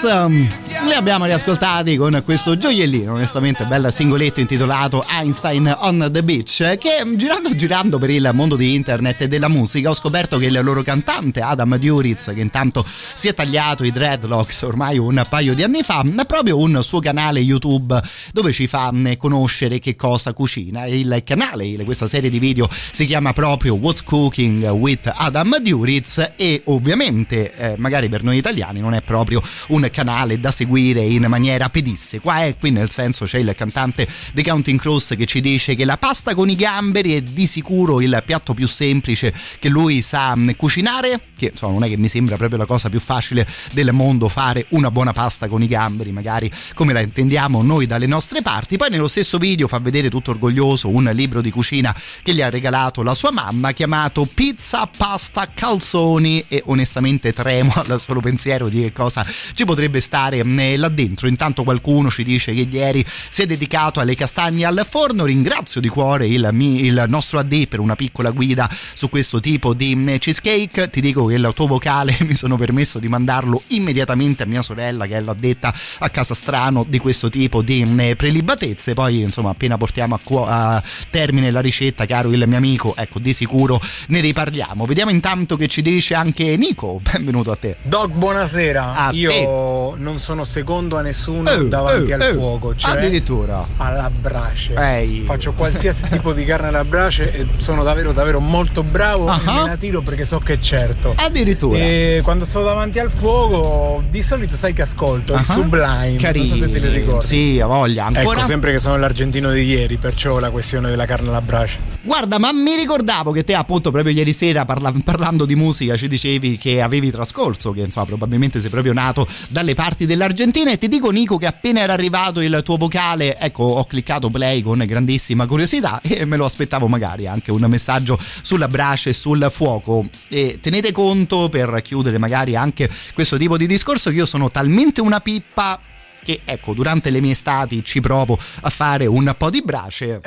[0.07, 0.66] Counting Crows li
[0.97, 7.55] abbiamo riascoltati con questo gioiellino onestamente bel singoletto intitolato Einstein on the Beach che girando
[7.55, 11.43] girando per il mondo di internet e della musica ho scoperto che il loro cantante
[11.43, 16.03] Adam Duritz che intanto si è tagliato i dreadlocks ormai un paio di anni fa
[16.03, 18.01] ha proprio un suo canale YouTube
[18.33, 20.87] dove ci fa conoscere che cosa cucina.
[20.87, 26.63] Il canale questa serie di video si chiama proprio What's Cooking with Adam Duritz e
[26.65, 31.69] ovviamente eh, magari per noi italiani non è proprio un canale da seguire in maniera
[31.69, 32.57] pedissequa, eh?
[32.57, 36.35] qui nel senso c'è il cantante The Counting Cross che ci dice che la pasta
[36.35, 41.21] con i gamberi è di sicuro il piatto più semplice che lui sa mm, cucinare,
[41.37, 44.67] che insomma non è che mi sembra proprio la cosa più facile del mondo fare
[44.71, 48.77] una buona pasta con i gamberi, magari come la intendiamo noi dalle nostre parti.
[48.77, 52.51] Poi nello stesso video fa vedere tutto orgoglioso un libro di cucina che gli ha
[52.51, 58.83] regalato la sua mamma chiamato Pizza, Pasta, Calzoni e onestamente tremo al solo pensiero di
[58.83, 60.43] che cosa ci potrebbe stare
[60.77, 61.29] mm, là dentro.
[61.29, 65.25] Intanto qualcuno ci dice che ieri si è dedicato alle castagne al forno.
[65.25, 69.95] Ringrazio di cuore il, il nostro AD per una piccola guida su questo tipo di
[69.95, 70.91] mm, cheesecake.
[70.91, 75.07] Ti dico che il tuo vocale mi sono permesso di mandarlo immediatamente a mia sorella
[75.07, 78.95] che è l'addetta a casa strano di questo tipo di mm, prelibatezze.
[78.95, 83.19] Poi insomma appena portiamo a, cu- a termine la ricetta, caro il mio amico, ecco
[83.19, 84.85] di sicuro ne riparliamo.
[84.85, 87.01] Vediamo intanto che ci dice anche Nico.
[87.03, 87.77] Benvenuto a te.
[87.83, 88.95] Doc, buonasera.
[88.95, 90.03] A Io te.
[90.03, 92.33] non sono secondo a nessuno oh, davanti oh, al oh.
[92.33, 92.75] fuoco.
[92.75, 93.65] Cioè Addirittura.
[93.77, 94.75] Alla brace.
[94.75, 95.23] Ehi.
[95.25, 99.33] Faccio qualsiasi tipo di carne alla brace e sono davvero davvero molto bravo uh-huh.
[99.33, 101.15] e me la tiro perché so che è certo.
[101.17, 101.79] Addirittura.
[101.79, 105.39] E quando sto davanti al fuoco, di solito sai che ascolto uh-huh.
[105.39, 106.17] il Sublime.
[106.17, 106.47] Carino.
[106.47, 107.27] Non so se te li ricordi.
[107.27, 108.07] Sì, a voglia.
[108.07, 108.39] Ancora?
[108.39, 111.79] Ecco, sempre che sono l'argentino di ieri, perciò la questione della carne alla brace.
[112.03, 116.09] Guarda, ma mi ricordavo che te appunto proprio ieri sera parla- parlando di musica ci
[116.09, 120.89] dicevi che avevi trascorso, che insomma probabilmente sei proprio nato dalle parti dell'Argentina e ti
[120.89, 125.47] dico Nico che appena era arrivato il tuo vocale, ecco ho cliccato play con grandissima
[125.47, 130.09] curiosità e me lo aspettavo magari anche un messaggio sulla brace e sul fuoco.
[130.29, 135.03] E tenete conto per chiudere magari anche questo tipo di discorso che io sono talmente
[135.03, 135.79] una pippa
[136.27, 140.21] che ecco durante le mie estati ci provo a fare un po' di brace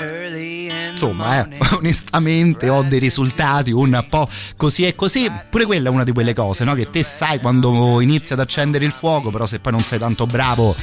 [0.91, 6.05] insomma eh, onestamente ho dei risultati un po' così e così pure quella è una
[6.05, 6.73] di quelle cose no?
[6.73, 10.25] che te sai quando inizi ad accendere il fuoco però se poi non sei tanto
[10.25, 10.73] bravo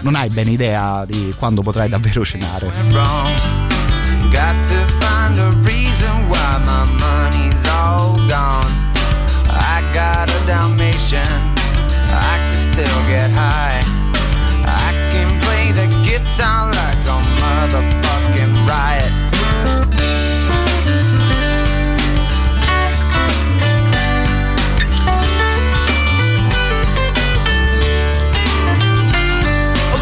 [0.00, 2.72] non hai ben idea di quando potrai davvero cenare
[4.32, 8.66] Got to find a reason why my money's all gone.
[9.48, 11.54] I got a Dalmatian,
[12.10, 14.05] I can still get high.
[16.36, 19.10] Town like a motherfucking riot.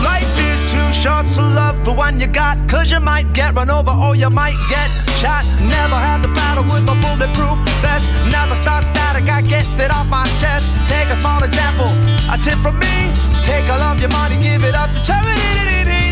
[0.03, 2.59] Life is too short, so love the one you got.
[2.69, 4.91] Cause you might get run over or you might get
[5.23, 5.45] shot.
[5.61, 8.11] Never had to battle with a bulletproof vest.
[8.33, 10.75] Never start static, I get it off my chest.
[10.89, 11.87] Take a small example,
[12.29, 13.34] a tip from me.
[13.45, 15.55] Take all of your money, give it up to charity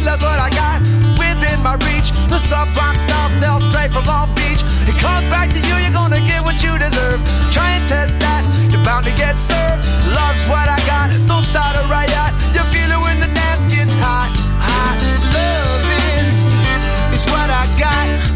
[0.05, 0.85] that's what I got
[1.17, 2.13] within my reach.
[2.29, 4.61] The subprime style still straight from Long Beach.
[4.85, 7.21] It comes back to you, you're gonna get what you deserve.
[7.51, 9.87] Try and test that, you're bound to get served.
[10.13, 12.33] Love's what I got, don't start a riot.
[12.53, 14.29] You feel it when the dance gets hot,
[14.61, 14.99] hot.
[15.33, 16.29] Loving
[17.15, 18.32] is what I got.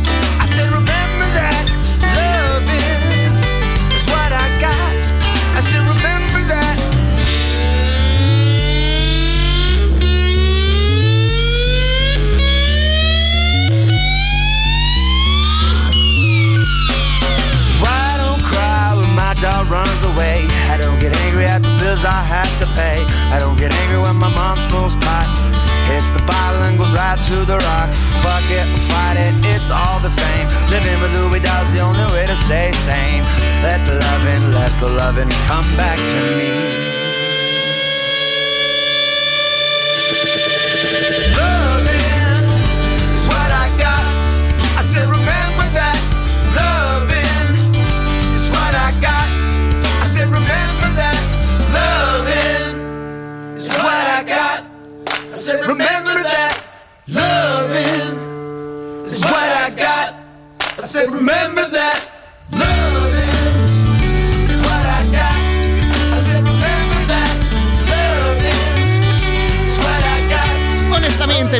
[20.02, 20.46] Away.
[20.72, 23.04] I don't get angry at the bills I have to pay.
[23.32, 25.28] I don't get angry when my mom smokes pot.
[25.86, 27.88] Hits the bottle and goes right to the rock.
[28.24, 30.46] Fuck it, fight it, it's all the same.
[30.68, 33.22] Living with Louis Dog's the only way to stay sane.
[33.62, 37.05] Let the loving, let the loving come back to me.
[61.26, 62.05] Remember that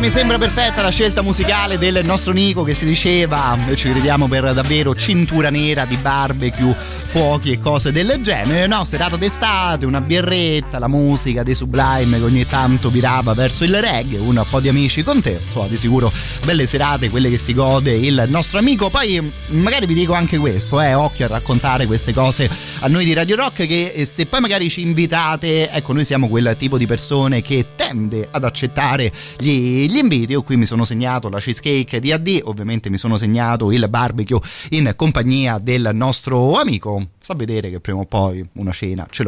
[0.06, 4.54] mi sembra perfetta la scelta musicale del nostro Nico che si diceva ci crediamo per
[4.54, 6.76] davvero cintura nera di barbecue,
[7.06, 8.68] fuochi e cose del genere.
[8.68, 13.74] No, serata d'estate, una birretta, la musica dei Sublime che ogni tanto virava verso il
[13.80, 15.40] reggae, un po' di amici con te.
[15.42, 16.12] Insomma, di sicuro
[16.44, 18.90] belle serate, quelle che si gode il nostro amico.
[18.90, 23.12] Poi magari vi dico anche questo, eh, occhio a raccontare queste cose a noi di
[23.12, 26.86] Radio Rock che eh, se poi magari ci invitate, ecco, noi siamo quel tipo di
[26.86, 30.32] persone che tende ad accettare gli, gli inviti.
[30.32, 34.40] Io qui mi sono segnato la cheesecake di AD, ovviamente mi sono segnato il barbecue
[34.70, 37.09] in compagnia del nostro amico.
[37.20, 39.23] Sta a vedere che prima o poi una cena ce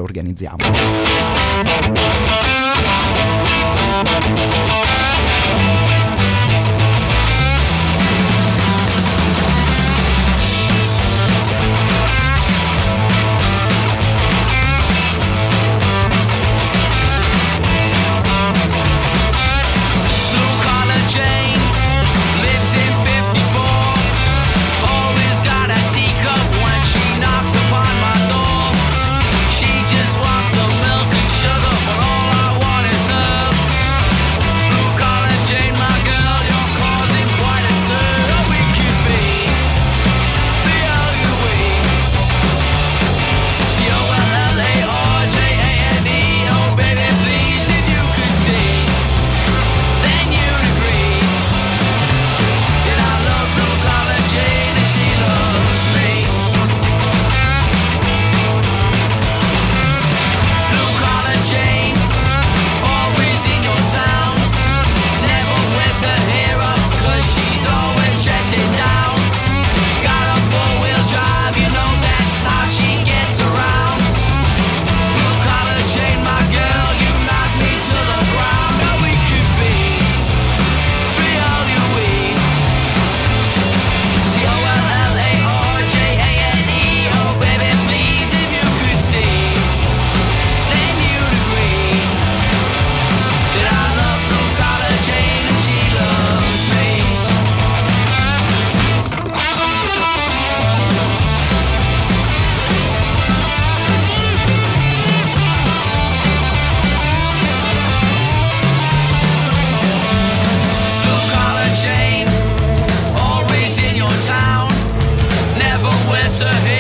[116.28, 116.77] That's a hit.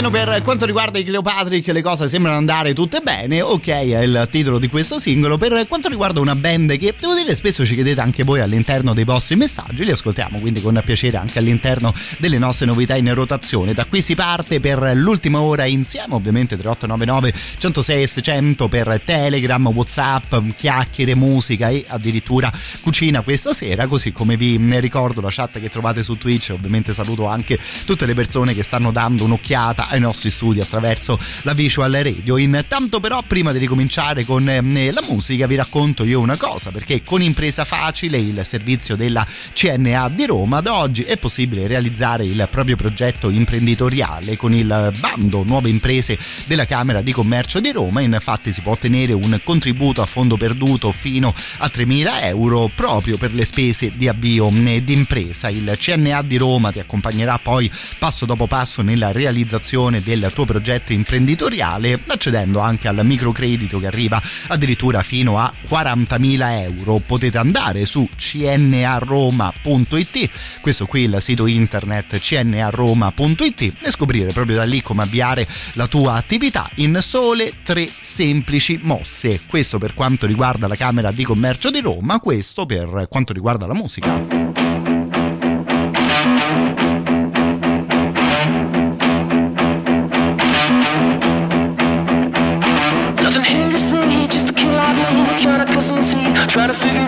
[0.00, 0.42] Lo organizziamo.
[0.44, 4.68] quanto riguarda i Cleopatrick le cose sembrano andare tutte bene, ok è il titolo di
[4.68, 5.36] questo singolo.
[5.36, 9.04] Per quanto riguarda una band che devo dire spesso ci chiedete anche voi all'interno dei
[9.04, 13.74] vostri messaggi, li ascoltiamo quindi con piacere anche all'interno delle nostre novità in rotazione.
[13.74, 20.34] Da qui si parte per l'ultima ora insieme, ovviamente 3899 106 600 per Telegram, Whatsapp,
[20.56, 26.02] chiacchiere, musica e addirittura cucina questa sera, così come vi ricordo la chat che trovate
[26.02, 30.60] su Twitch, ovviamente saluto anche tutte le persone che stanno dando un'occhiata ai nostri studi
[30.60, 32.36] attraverso la visual radio.
[32.36, 37.02] Intanto però prima di ricominciare con eh, la musica vi racconto io una cosa perché
[37.02, 42.46] con Impresa Facile, il servizio della CNA di Roma, da oggi è possibile realizzare il
[42.50, 48.00] proprio progetto imprenditoriale con il bando Nuove Imprese della Camera di Commercio di Roma.
[48.00, 53.32] Infatti si può ottenere un contributo a fondo perduto fino a 3.000 euro proprio per
[53.32, 55.48] le spese di avvio eh, di impresa.
[55.48, 60.44] Il CNA di Roma ti accompagnerà poi passo dopo passo nel nella realizzazione del tuo
[60.44, 66.98] progetto imprenditoriale accedendo anche al microcredito che arriva addirittura fino a 40.000 euro.
[66.98, 69.50] Potete andare su cnaroma.it,
[70.60, 76.14] questo qui il sito internet cnaroma.it e scoprire proprio da lì come avviare la tua
[76.14, 79.40] attività in sole tre semplici mosse.
[79.46, 83.74] Questo per quanto riguarda la Camera di Commercio di Roma, questo per quanto riguarda la
[83.74, 84.47] musica.
[96.58, 97.07] Trying to figure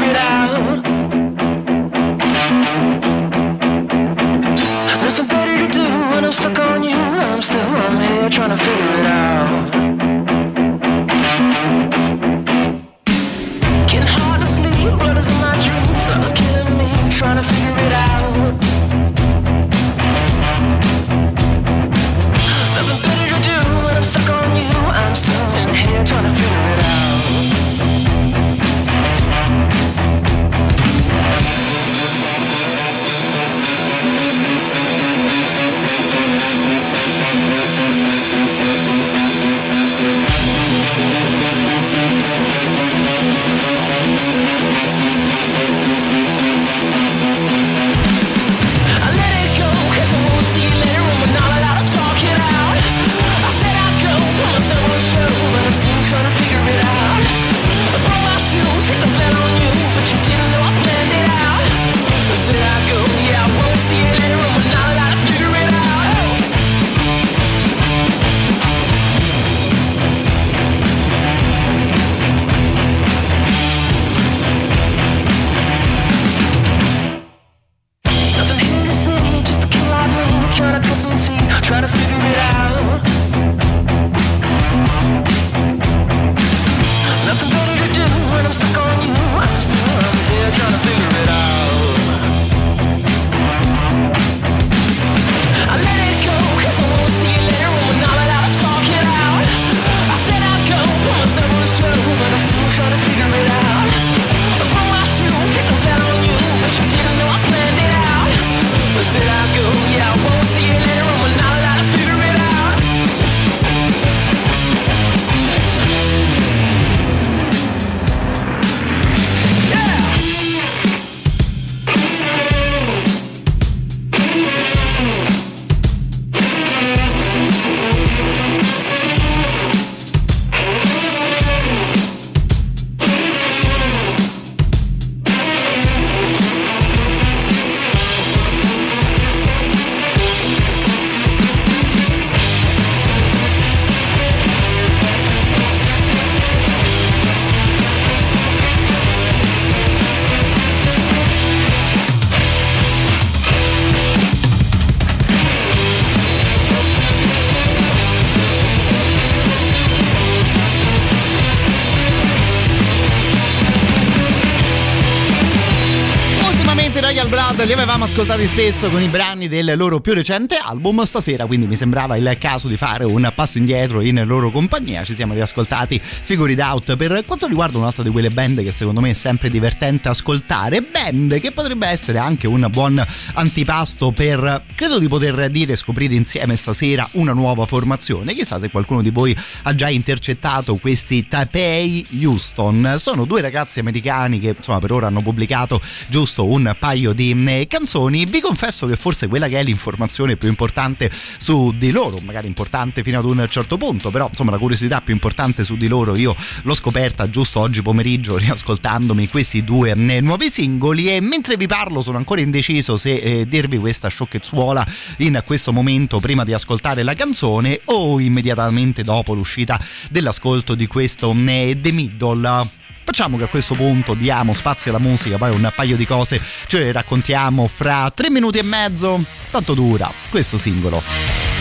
[168.31, 172.36] ascoltati spesso con i brani del loro più recente album, stasera quindi mi sembrava il
[172.39, 176.94] caso di fare un passo indietro in loro compagnia, ci siamo riascoltati Figure It Out
[176.94, 181.40] per quanto riguarda un'altra di quelle band che secondo me è sempre divertente ascoltare, band
[181.40, 183.05] che potrebbe essere anche un buon
[183.35, 189.02] antipasto per, credo di poter dire, scoprire insieme stasera una nuova formazione, chissà se qualcuno
[189.02, 194.93] di voi ha già intercettato questi Taipei Houston, sono due ragazzi americani che insomma per
[194.93, 198.19] ora hanno pubblicato giusto un paio di eh, canzoni.
[198.31, 203.02] Vi confesso che forse quella che è l'informazione più importante su di loro, magari importante
[203.02, 206.36] fino ad un certo punto, però insomma la curiosità più importante su di loro io
[206.62, 212.02] l'ho scoperta giusto oggi pomeriggio riascoltandomi questi due eh, nuovi singoli e mentre vi parlo
[212.02, 214.86] sono ancora indeciso se eh, dirvi questa sciocchezzuola
[215.19, 219.77] in questo momento prima di ascoltare la canzone o immediatamente dopo l'uscita
[220.09, 222.80] dell'ascolto di questo eh, The Middle.
[223.02, 226.78] Facciamo che a questo punto diamo spazio alla musica, poi un paio di cose ce
[226.78, 229.22] le raccontiamo fra tre minuti e mezzo.
[229.51, 231.60] Tanto dura questo singolo.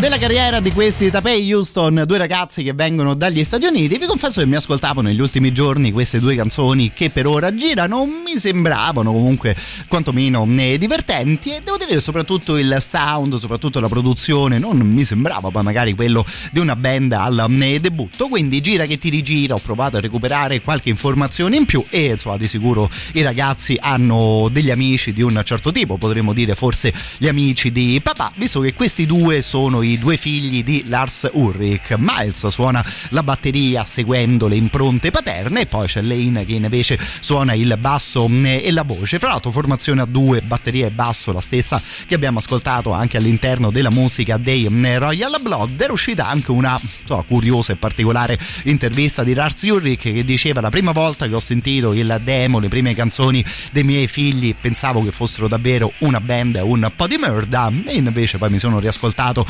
[0.00, 3.98] Della carriera di questi Tapei Houston, due ragazzi che vengono dagli Stati Uniti.
[3.98, 8.06] Vi confesso che mi ascoltavo negli ultimi giorni queste due canzoni che per ora girano,
[8.06, 9.54] mi sembravano comunque
[9.88, 15.50] quantomeno eh, divertenti e devo dire soprattutto il sound, soprattutto la produzione, non mi sembrava
[15.50, 18.28] poi magari quello di una band al eh, debutto.
[18.28, 22.36] Quindi gira che ti rigira, ho provato a recuperare qualche informazione in più e insomma
[22.36, 27.28] di sicuro i ragazzi hanno degli amici di un certo tipo, potremmo dire forse gli
[27.28, 31.96] amici di papà, visto che questi due sono sono i due figli di Lars Ulrich.
[31.98, 37.54] Miles suona la batteria seguendo le impronte paterne e poi c'è Lane che invece suona
[37.54, 39.18] il basso e la voce.
[39.18, 43.70] Fra l'altro formazione a due, batteria e basso, la stessa che abbiamo ascoltato anche all'interno
[43.70, 45.80] della musica dei Royal Blood.
[45.80, 50.70] Era uscita anche una so, curiosa e particolare intervista di Lars Ulrich che diceva la
[50.70, 55.10] prima volta che ho sentito il demo, le prime canzoni dei miei figli pensavo che
[55.10, 59.46] fossero davvero una band, un po' di merda e invece poi mi sono riascoltato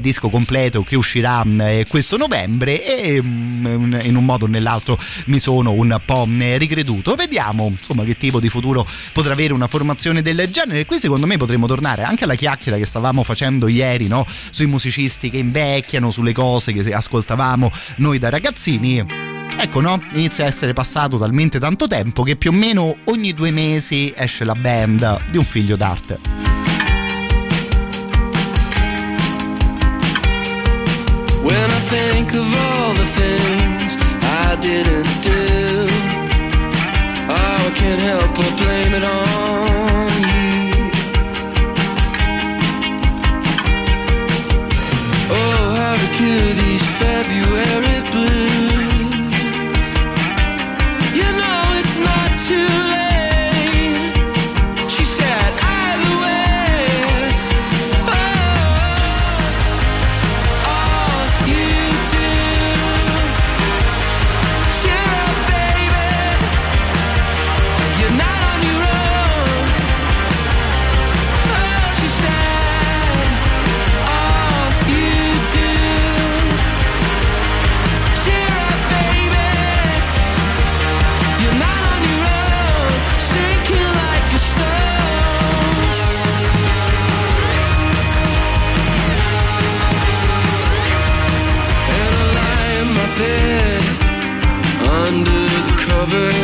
[0.00, 4.98] disco completo che uscirà mm, eh, questo novembre e mm, in un modo o nell'altro
[5.26, 7.14] mi sono un po' mm, ricreduto.
[7.14, 10.86] Vediamo insomma che tipo di futuro potrà avere una formazione del genere.
[10.86, 14.26] Qui secondo me potremo tornare anche alla chiacchiera che stavamo facendo ieri no?
[14.50, 19.32] sui musicisti che invecchiano, sulle cose che ascoltavamo noi da ragazzini.
[19.56, 20.02] Ecco, no?
[20.12, 24.44] Inizia a essere passato talmente tanto tempo che più o meno ogni due mesi esce
[24.44, 26.63] la band di un figlio d'arte.
[31.44, 33.92] When I think of all the things
[34.44, 35.88] I didn't do,
[37.28, 40.54] oh, I can't help but blame it on you.
[45.36, 49.88] Oh, how to cure these February blues.
[51.18, 52.83] You know it's not too
[96.14, 96.43] river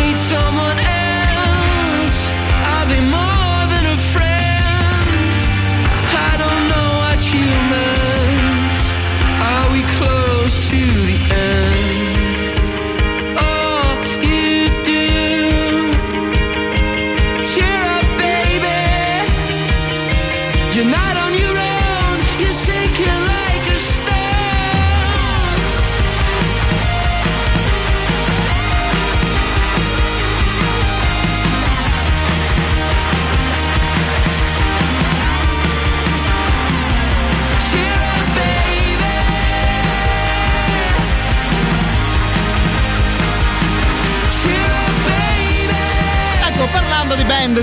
[0.00, 0.47] need some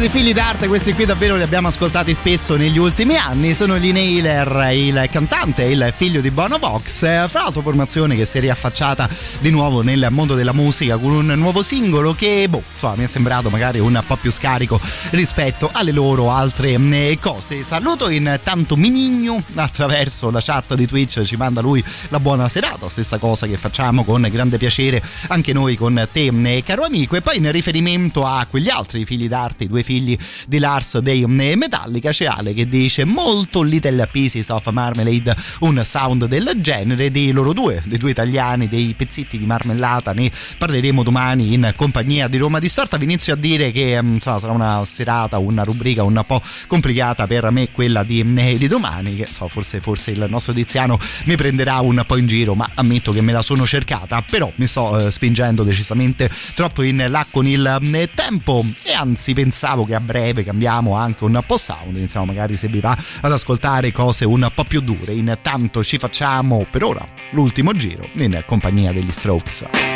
[0.05, 3.55] di figli d'arte, questi qui davvero li abbiamo ascoltati spesso negli ultimi anni.
[3.55, 8.37] Sono gli Nailer, il cantante il figlio di Bono Vox, fra l'altro formazione che si
[8.37, 9.09] è riaffacciata
[9.39, 13.07] di nuovo nel mondo della musica con un nuovo singolo che, boh, insomma, mi è
[13.07, 14.79] sembrato magari un po' più scarico
[15.11, 17.63] rispetto alle loro altre eh, cose.
[17.63, 23.17] Saluto intanto Minigno attraverso la chat di Twitch, ci manda lui la buona serata, stessa
[23.17, 27.15] cosa che facciamo con grande piacere anche noi con te, eh, caro amico.
[27.15, 31.21] E poi in riferimento a quegli altri figli d'arte, i due figli di Lars dei
[31.21, 37.11] eh, Metallica, c'è Ale che dice molto Little Pieces of Marmalade, un sound del genere
[37.11, 42.27] dei loro due, dei due italiani, dei pezzetti di marmellata, ne parleremo domani in compagnia
[42.27, 42.97] di Roma Distorta.
[42.97, 47.27] Vi inizio a dire che mm, insomma, sarà una serata, una rubrica un po' complicata
[47.27, 51.35] per me quella di, eh, di domani, che so, forse, forse il nostro Tiziano mi
[51.35, 55.07] prenderà un po' in giro, ma ammetto che me la sono cercata, però mi sto
[55.07, 60.43] eh, spingendo decisamente troppo in là con il tempo e anzi pensavo che a breve
[60.43, 64.63] cambiamo anche un po' sound, iniziamo magari se vi va ad ascoltare cose un po'
[64.63, 65.13] più dure.
[65.13, 69.94] Intanto ci facciamo per ora l'ultimo giro in compagnia degli Strokes.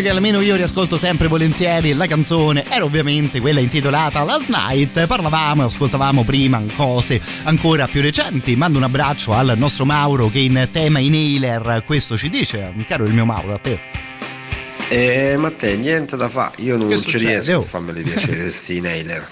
[0.00, 5.06] Che almeno io riascolto sempre volentieri, la canzone era ovviamente quella intitolata Last Night.
[5.06, 8.56] Parlavamo e ascoltavamo prima cose ancora più recenti.
[8.56, 12.72] Mando un abbraccio al nostro Mauro che in tema inhaler questo ci dice.
[12.86, 13.78] Caro il mio Mauro, a te.
[14.88, 19.28] Eh, Matteo, niente da fare, io non ci riesco a farmeli piacere questi inhaler.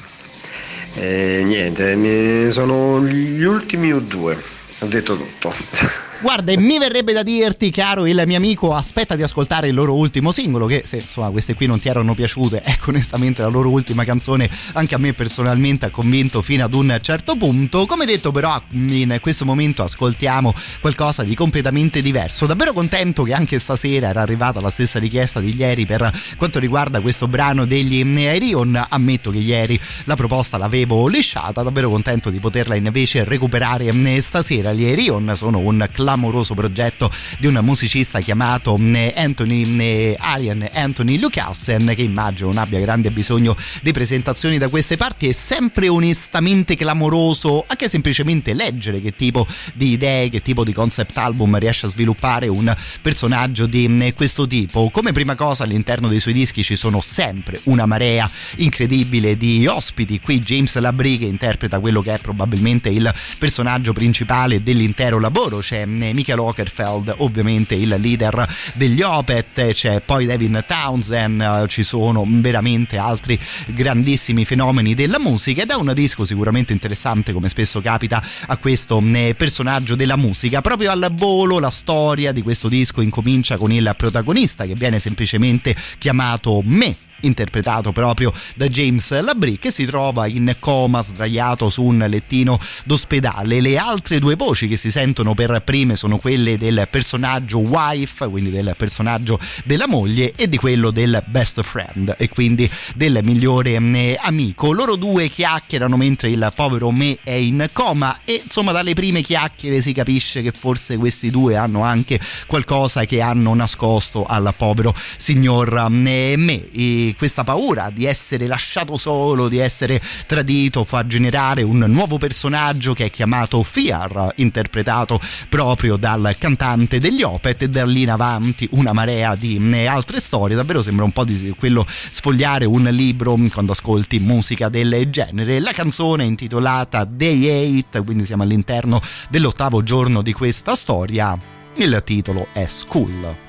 [0.93, 4.36] Eh, niente, sono gli ultimi U2,
[4.80, 6.10] ho detto tutto.
[6.23, 9.97] Guarda, e mi verrebbe da dirti, caro il mio amico, aspetta di ascoltare il loro
[9.97, 13.70] ultimo singolo, che se insomma queste qui non ti erano piaciute, ecco onestamente la loro
[13.70, 17.86] ultima canzone anche a me personalmente ha convinto fino ad un certo punto.
[17.86, 22.47] Come detto però in questo momento ascoltiamo qualcosa di completamente diverso.
[22.47, 27.01] Davvero contento che anche stasera era arrivata la stessa richiesta di ieri per quanto riguarda
[27.01, 28.81] questo brano degli Aerion.
[28.90, 33.90] Ammetto che ieri la proposta l'avevo lisciata, davvero contento di poterla invece recuperare
[34.20, 34.73] stasera.
[34.73, 40.68] Gli Aerion sono un classico clamoroso progetto di un musicista chiamato mm, Anthony mm, Arian
[40.72, 45.26] Anthony Lucassen che immagino non abbia grande bisogno di presentazioni da queste parti.
[45.26, 51.16] È sempre onestamente clamoroso anche semplicemente leggere che tipo di idee che tipo di concept
[51.16, 54.90] album riesce a sviluppare un personaggio di mm, questo tipo.
[54.90, 60.20] Come prima cosa all'interno dei suoi dischi ci sono sempre una marea incredibile di ospiti.
[60.20, 65.86] Qui James Labrie che interpreta quello che è probabilmente il personaggio principale dell'intero lavoro c'è
[66.12, 73.38] Michael Ockerfeld ovviamente il leader degli Opet c'è poi Devin Townsend ci sono veramente altri
[73.66, 79.02] grandissimi fenomeni della musica ed è un disco sicuramente interessante come spesso capita a questo
[79.36, 80.60] personaggio della musica.
[80.60, 85.76] Proprio al volo la storia di questo disco incomincia con il protagonista che viene semplicemente
[85.98, 92.05] chiamato Me interpretato proprio da James Labrie che si trova in coma sdraiato su un
[92.09, 93.61] lettino d'ospedale.
[93.61, 98.51] Le altre due voci che si sentono per prime sono quelle del personaggio wife, quindi
[98.51, 104.15] del personaggio della moglie e di quello del best friend e quindi del migliore mm,
[104.20, 104.73] amico.
[104.73, 109.81] Loro due chiacchierano mentre il povero me è in coma e insomma dalle prime chiacchiere
[109.81, 115.89] si capisce che forse questi due hanno anche qualcosa che hanno nascosto al povero signor
[115.89, 116.70] mm, me.
[116.73, 122.94] E questa paura di essere lasciato solo, di essere tradito, fa generare un nuovo personaggio
[122.94, 128.68] che è chiamato Fiar, interpretato proprio dal cantante degli Opet e da lì in avanti
[128.72, 130.56] una marea di eh, altre storie.
[130.56, 135.60] Davvero sembra un po' di quello sfogliare un libro quando ascolti musica del genere.
[135.60, 141.36] La canzone è intitolata Day 8, quindi siamo all'interno dell'ottavo giorno di questa storia.
[141.76, 143.41] Il titolo è School.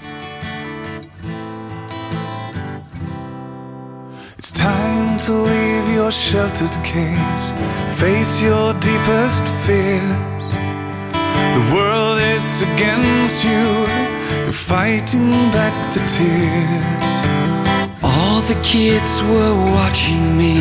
[4.64, 7.46] Time to leave your sheltered cage,
[8.02, 10.46] face your deepest fears.
[11.58, 13.66] The world is against you,
[14.44, 17.04] you're fighting back the tears.
[18.10, 20.58] All the kids were watching me,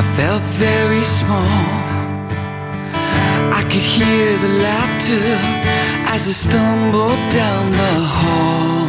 [0.00, 1.56] I felt very small.
[3.58, 5.26] I could hear the laughter
[6.14, 8.79] as I stumbled down the hall.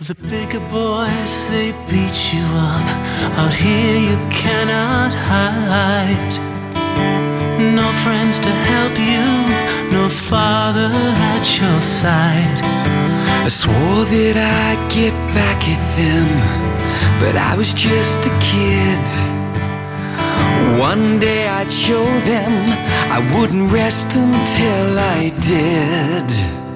[0.00, 2.88] The bigger boys, they beat you up.
[3.36, 6.32] Out here, you cannot hide.
[7.60, 10.88] No friends to help you, no father
[11.34, 12.60] at your side.
[13.44, 16.28] I swore that I'd get back at them,
[17.20, 19.04] but I was just a kid.
[20.80, 22.52] One day I'd show them
[23.12, 26.69] I wouldn't rest until I did.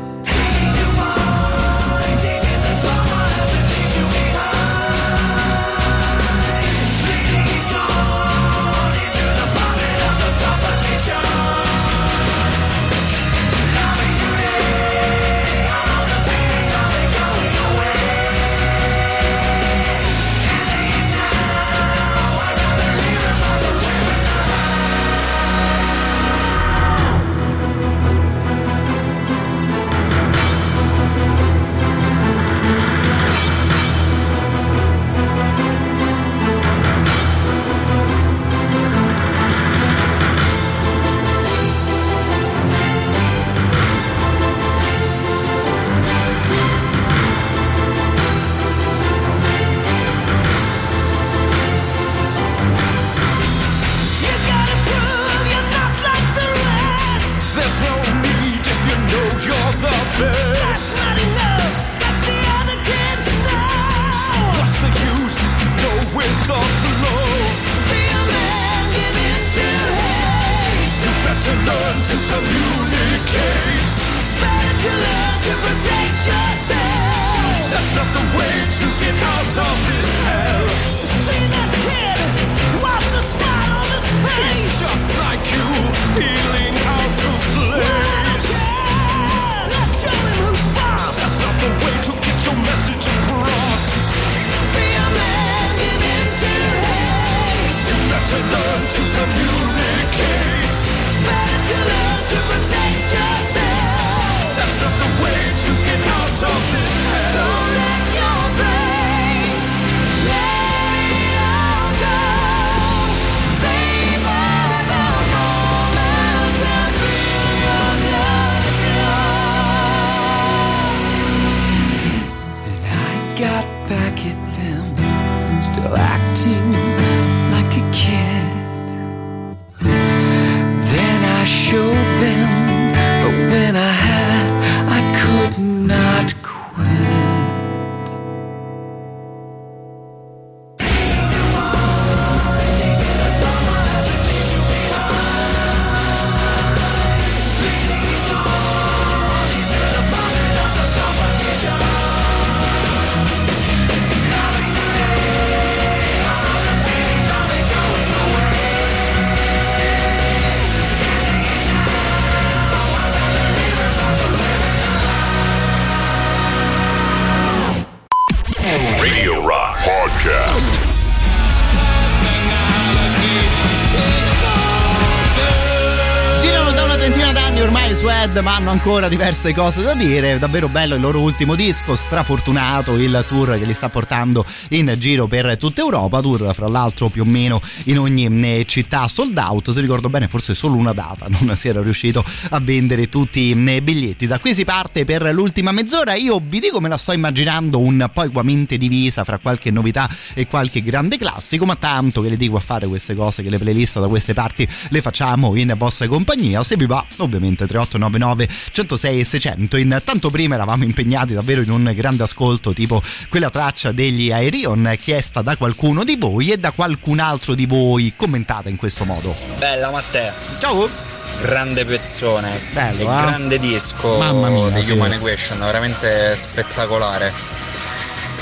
[178.64, 180.38] Hanno ancora diverse cose da dire.
[180.38, 185.26] Davvero bello il loro ultimo disco strafortunato il tour che li sta portando in giro
[185.26, 186.22] per tutta Europa.
[186.22, 189.06] Tour fra l'altro più o meno in ogni eh, città.
[189.06, 191.26] Sold out se ricordo bene forse solo una data.
[191.44, 194.26] Non si era riuscito a vendere tutti i eh, biglietti.
[194.26, 196.14] Da qui si parte per l'ultima mezz'ora.
[196.14, 200.46] Io vi dico me la sto immaginando un po' equamente divisa fra qualche novità e
[200.46, 204.00] qualche grande classico ma tanto che le dico a fare queste cose che le playlist
[204.00, 206.62] da queste parti le facciamo in vostra compagnia.
[206.62, 209.76] Se vi va ovviamente 389 399 106 e 600.
[209.76, 215.42] Intanto prima eravamo impegnati davvero in un grande ascolto, tipo quella traccia degli Aerion chiesta
[215.42, 219.34] da qualcuno di voi e da qualcun altro di voi commentata in questo modo.
[219.58, 220.32] Bella Matteo.
[220.58, 221.12] Ciao.
[221.40, 223.06] Grande pezzone, Bello, e eh?
[223.06, 224.92] grande disco Mamma mia, di sì.
[224.92, 227.32] Human Equation, veramente spettacolare.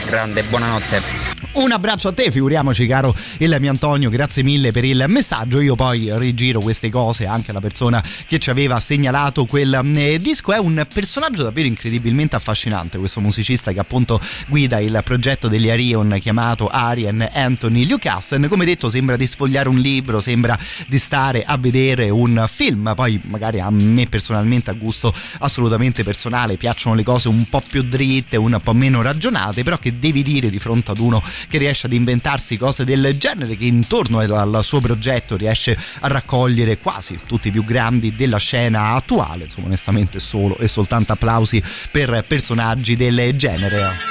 [0.06, 1.32] Grande, buonanotte.
[1.52, 5.60] Un abbraccio a te, figuriamoci caro il mio Antonio, grazie mille per il messaggio.
[5.60, 10.52] Io poi rigiro queste cose anche alla persona che ci aveva segnalato quel eh, disco.
[10.52, 14.18] È un personaggio davvero incredibilmente affascinante, questo musicista che appunto
[14.48, 18.46] guida il progetto degli Arion chiamato Arian Anthony Lucassen.
[18.48, 22.94] Come detto, sembra di sfogliare un libro, sembra di stare a vedere un film.
[22.96, 27.82] Poi magari a me personalmente a gusto assolutamente personale piacciono le cose un po' più
[27.82, 31.86] dritte, un po' meno ragionate, però che devi dire di fronte ad uno che riesce
[31.86, 37.48] ad inventarsi cose del genere, che intorno al suo progetto riesce a raccogliere quasi tutti
[37.48, 39.44] i più grandi della scena attuale.
[39.44, 44.10] Insomma, onestamente solo e soltanto applausi per personaggi del genere.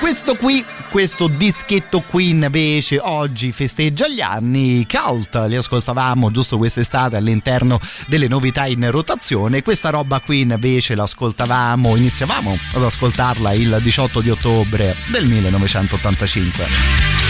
[0.00, 0.62] Questo qui,
[0.94, 8.28] questo dischetto qui invece oggi festeggia gli anni cult, li ascoltavamo giusto quest'estate all'interno delle
[8.28, 14.94] novità in rotazione, questa roba qui invece l'ascoltavamo, iniziavamo ad ascoltarla il 18 di ottobre
[15.10, 17.23] del 1985.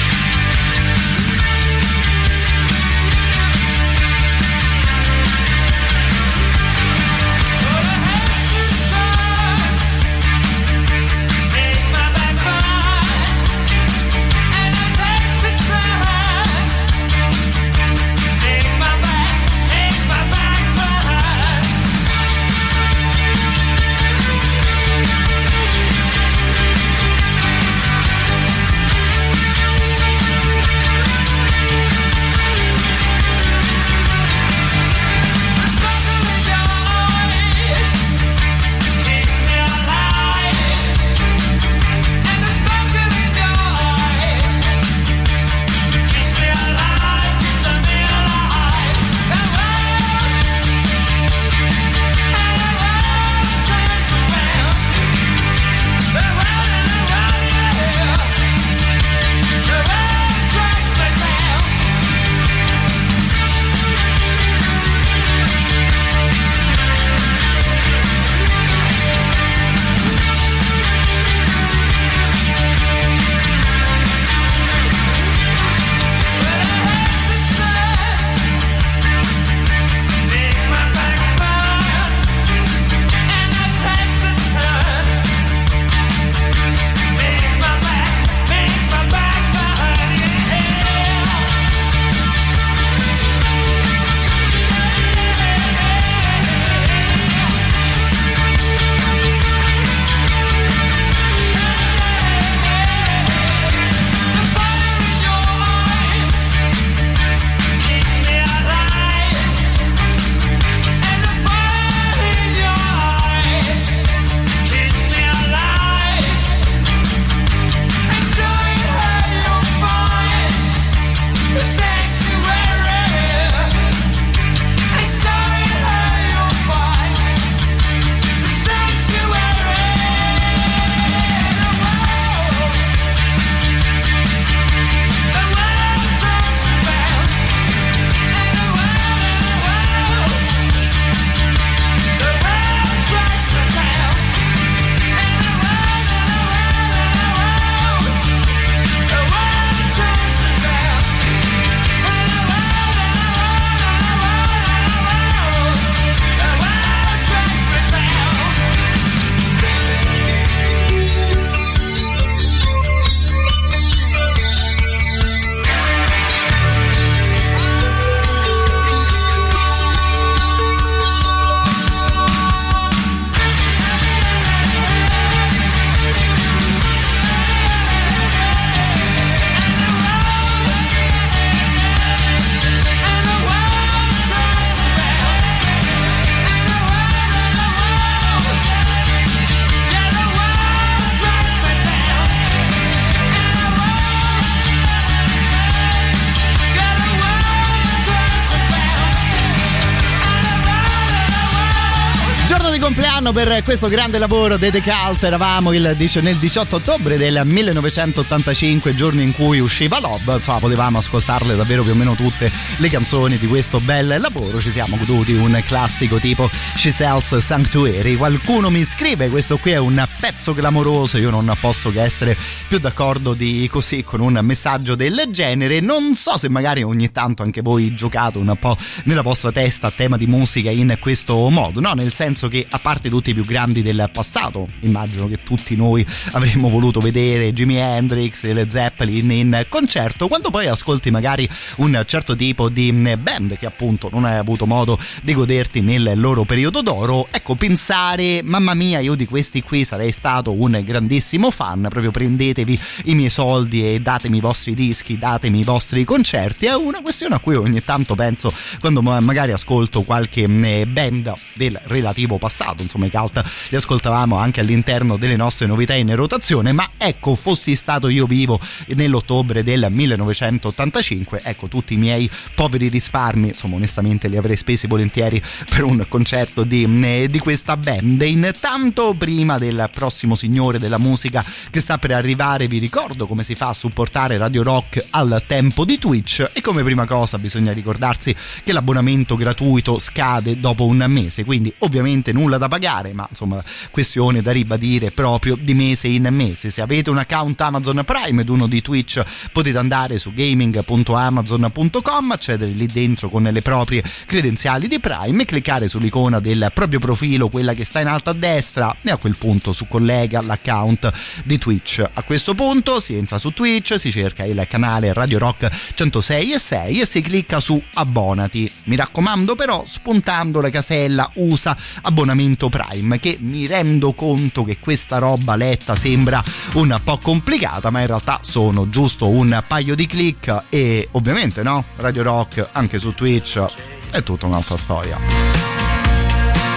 [203.44, 205.24] Per questo grande lavoro dei Decalt.
[205.24, 210.35] Eravamo il, nel 18 ottobre del 1985, giorno in cui usciva Love.
[210.35, 214.61] Insomma, potevamo ascoltarle davvero più o meno tutte le canzoni di questo bel lavoro.
[214.61, 218.16] Ci siamo goduti un classico tipo She Sells Sanctuary.
[218.16, 221.16] Qualcuno mi scrive: Questo qui è un pezzo clamoroso.
[221.16, 222.36] Io non posso che essere
[222.69, 225.81] più d'accordo di così con un messaggio del genere.
[225.81, 229.91] Non so se magari ogni tanto anche voi giocate un po' nella vostra testa a
[229.91, 231.95] tema di musica in questo modo, no?
[231.95, 236.05] Nel senso che a parte tutti i più grandi del passato, immagino che tutti noi
[236.32, 242.03] avremmo voluto vedere Jimi Hendrix e le Zeppelin in concerto, quando poi ascolti magari un
[242.07, 246.82] certo tipo di band che appunto non hai avuto modo di goderti nel loro periodo
[246.82, 252.11] d'oro, ecco pensare mamma mia io di questi qui sarei stato un grandissimo fan, proprio
[252.11, 257.01] prendetevi i miei soldi e datemi i vostri dischi, datemi i vostri concerti, è una
[257.01, 263.07] questione a cui ogni tanto penso quando magari ascolto qualche band del relativo passato, insomma
[263.07, 268.08] i cult li ascoltavamo anche all'interno delle nostre novità in rotazione, ma ecco fossi stato
[268.08, 268.58] io vivo
[268.88, 275.42] nell'ottobre del 1985, ecco tutti i miei poveri risparmi, insomma onestamente li avrei spesi volentieri
[275.68, 278.22] per un concerto di, di questa band.
[278.22, 283.54] Intanto prima del prossimo signore della musica che sta per arrivare vi ricordo come si
[283.54, 288.34] fa a supportare Radio Rock al tempo di Twitch e come prima cosa bisogna ricordarsi
[288.62, 294.43] che l'abbonamento gratuito scade dopo un mese, quindi ovviamente nulla da pagare, ma insomma questione
[294.43, 296.70] da ribadire proprio di mese in mese.
[296.70, 302.70] Se avete un account Amazon Prime ed uno di Twitch potete andare su gaming.amazon.com, accedere
[302.70, 307.74] lì dentro con le proprie credenziali di Prime e cliccare sull'icona del proprio profilo, quella
[307.74, 311.11] che sta in alto a destra e a quel punto su collega l'account
[311.44, 312.09] di Twitch.
[312.12, 316.59] A questo punto si entra su Twitch, si cerca il canale Radio Rock 106 e
[316.59, 318.70] 6 e si clicca su abbonati.
[318.85, 325.16] Mi raccomando però spuntando la casella usa abbonamento Prime che mi rendo conto che questa
[325.16, 326.44] roba letta sembra
[326.74, 331.86] un po' complicata ma in realtà sono giusto un paio di click e ovviamente no?
[331.96, 333.64] Radio Rock anche su Twitch
[334.10, 335.18] è tutta un'altra storia.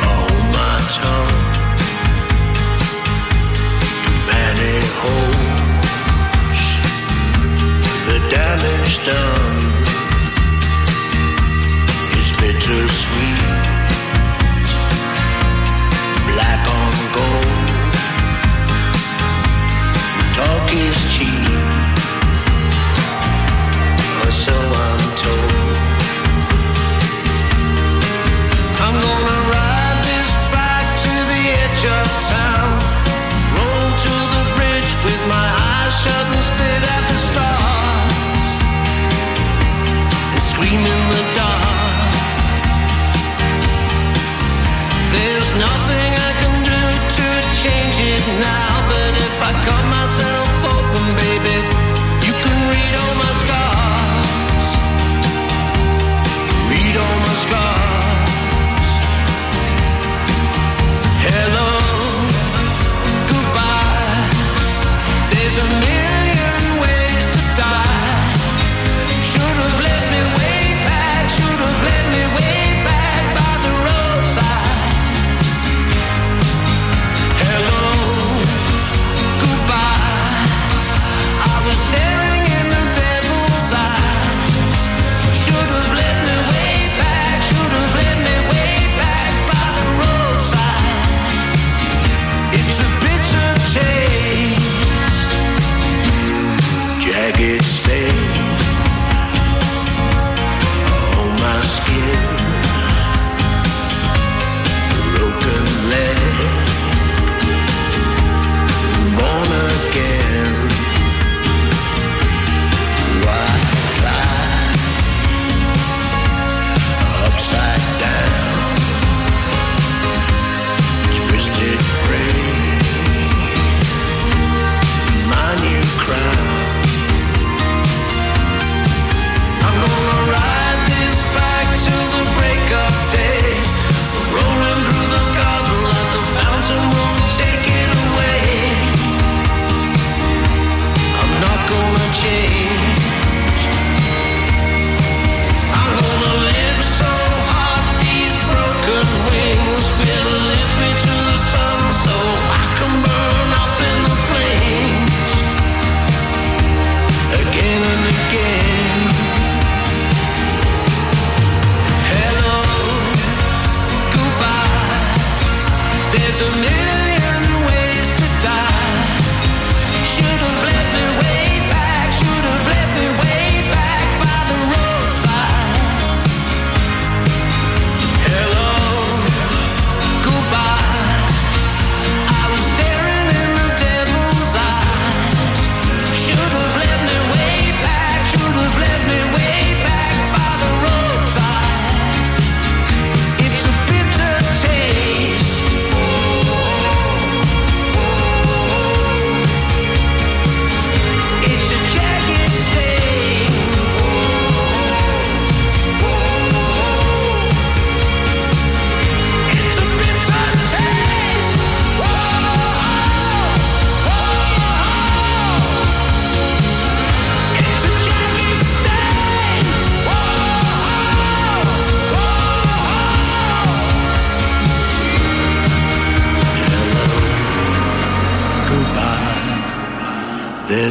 [0.03, 0.27] Oh
[8.29, 9.36] damage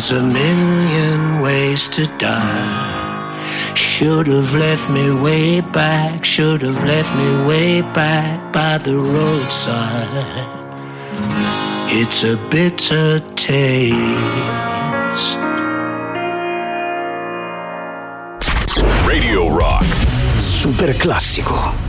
[0.09, 3.75] There's a million ways to die.
[3.75, 10.47] Should have left me way back, should have left me way back by the roadside.
[11.91, 13.97] It's a bitter taste.
[19.09, 19.87] Radio Rock.
[20.39, 21.86] Super classico.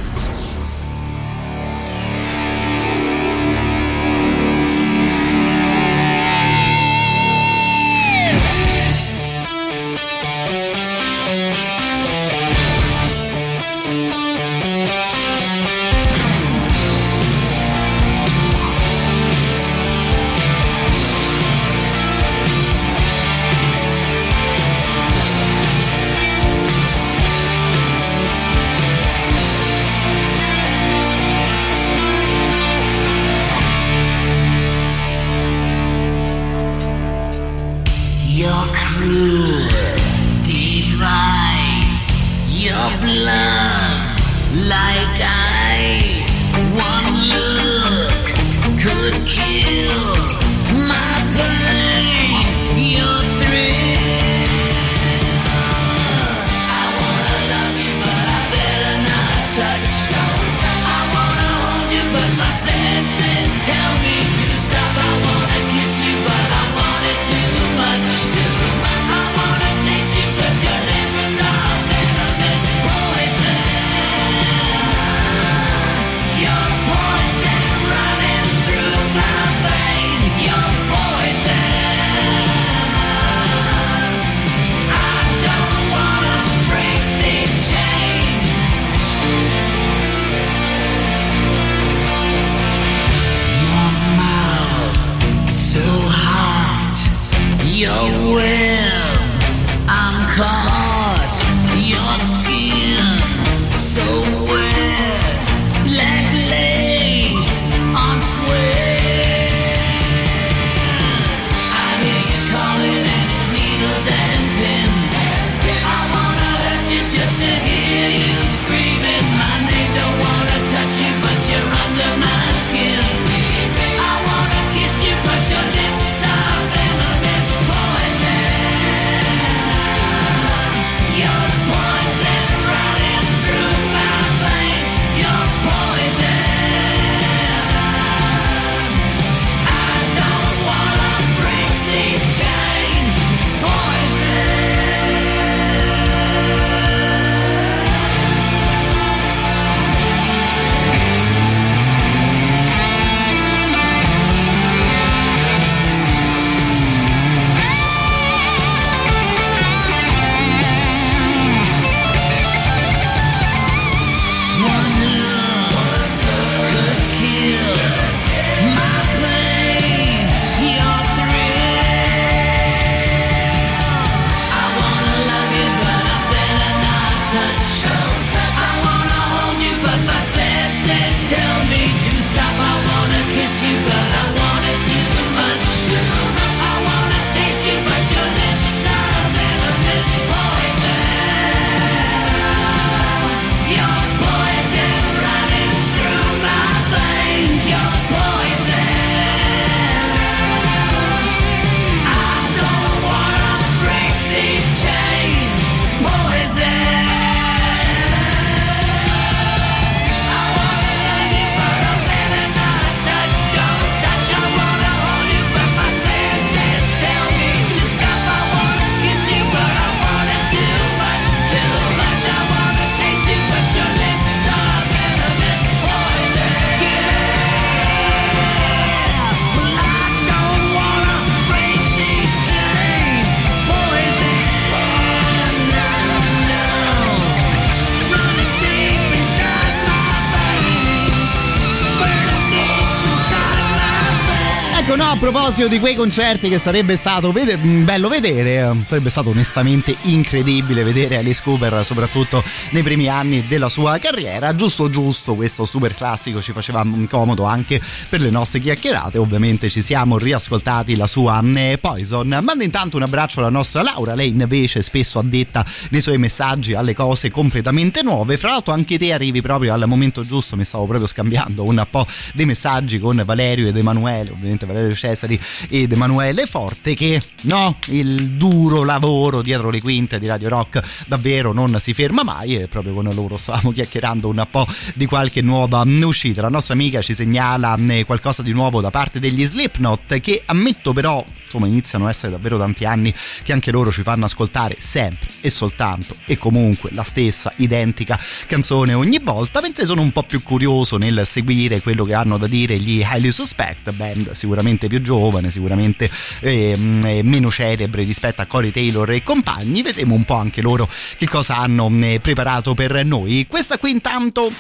[245.20, 250.84] Proposito di quei concerti che sarebbe stato vede- bello vedere, eh, sarebbe stato onestamente incredibile
[250.84, 254.56] vedere Alice Cooper, soprattutto nei primi anni della sua carriera.
[254.56, 259.18] Giusto, giusto, questo super classico ci faceva comodo anche per le nostre chiacchierate.
[259.18, 262.28] Ovviamente ci siamo riascoltati la sua mm, Poison.
[262.28, 266.94] Manda intanto un abbraccio alla nostra Laura, lei invece spesso addetta nei suoi messaggi alle
[266.94, 268.38] cose completamente nuove.
[268.38, 270.56] Fra l'altro, anche te arrivi proprio al momento giusto.
[270.56, 274.32] Mi stavo proprio scambiando un po' dei messaggi con Valerio ed Emanuele.
[274.32, 275.40] Ovviamente, Valerio Cesari
[275.70, 281.54] ed Emanuele Forte che no, il duro lavoro dietro le quinte di Radio Rock davvero
[281.54, 285.84] non si ferma mai e proprio con loro stavamo chiacchierando un po' di qualche nuova
[286.04, 286.42] uscita.
[286.42, 290.94] La nostra amica ci segnala eh, qualcosa di nuovo da parte degli Slipknot che ammetto
[290.94, 293.14] però insomma iniziano a essere davvero tanti anni
[293.44, 298.94] che anche loro ci fanno ascoltare sempre e soltanto e comunque la stessa identica canzone
[298.94, 302.78] ogni volta mentre sono un po' più curioso nel seguire quello che hanno da dire
[302.78, 306.10] gli Highly Suspect band sicuramente più giovane sicuramente
[306.42, 311.28] eh, meno celebre rispetto a Corey Taylor e compagni vedremo un po' anche loro che
[311.28, 314.52] cosa hanno eh, preparato per noi questa qui intanto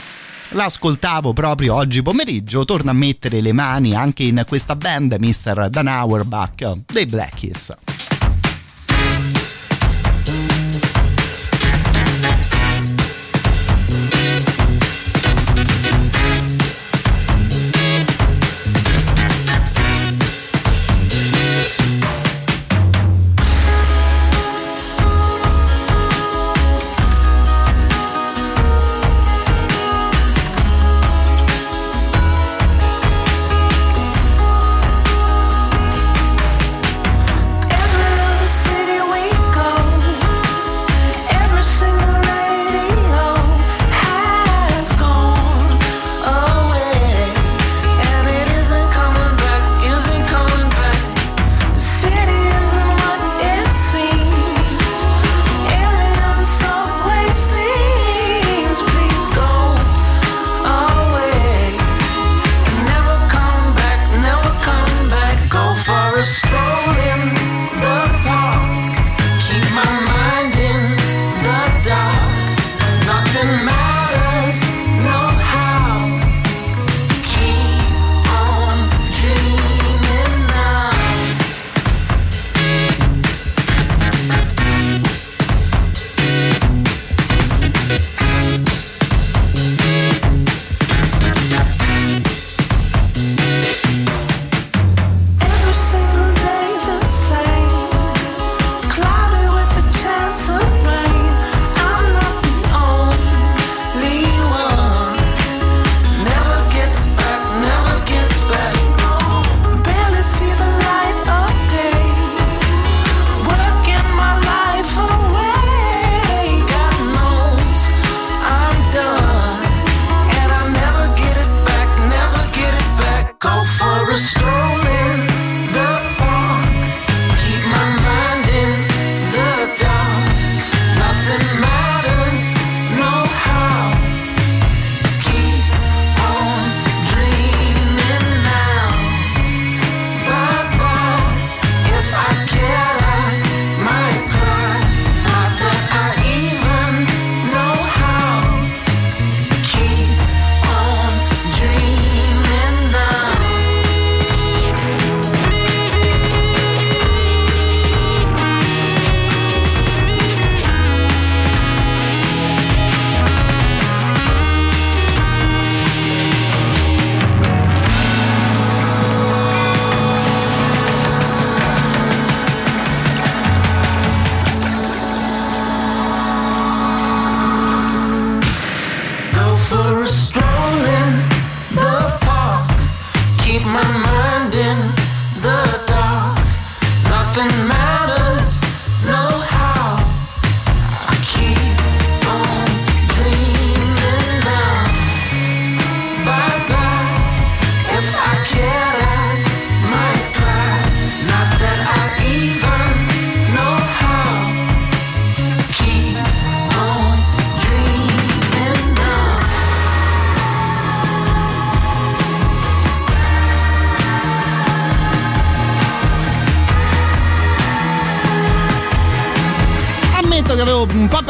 [0.49, 5.69] l'ascoltavo proprio oggi pomeriggio, torna a mettere le mani anche in questa band, Mr.
[5.69, 7.75] Dan Auerbach dei Blackies.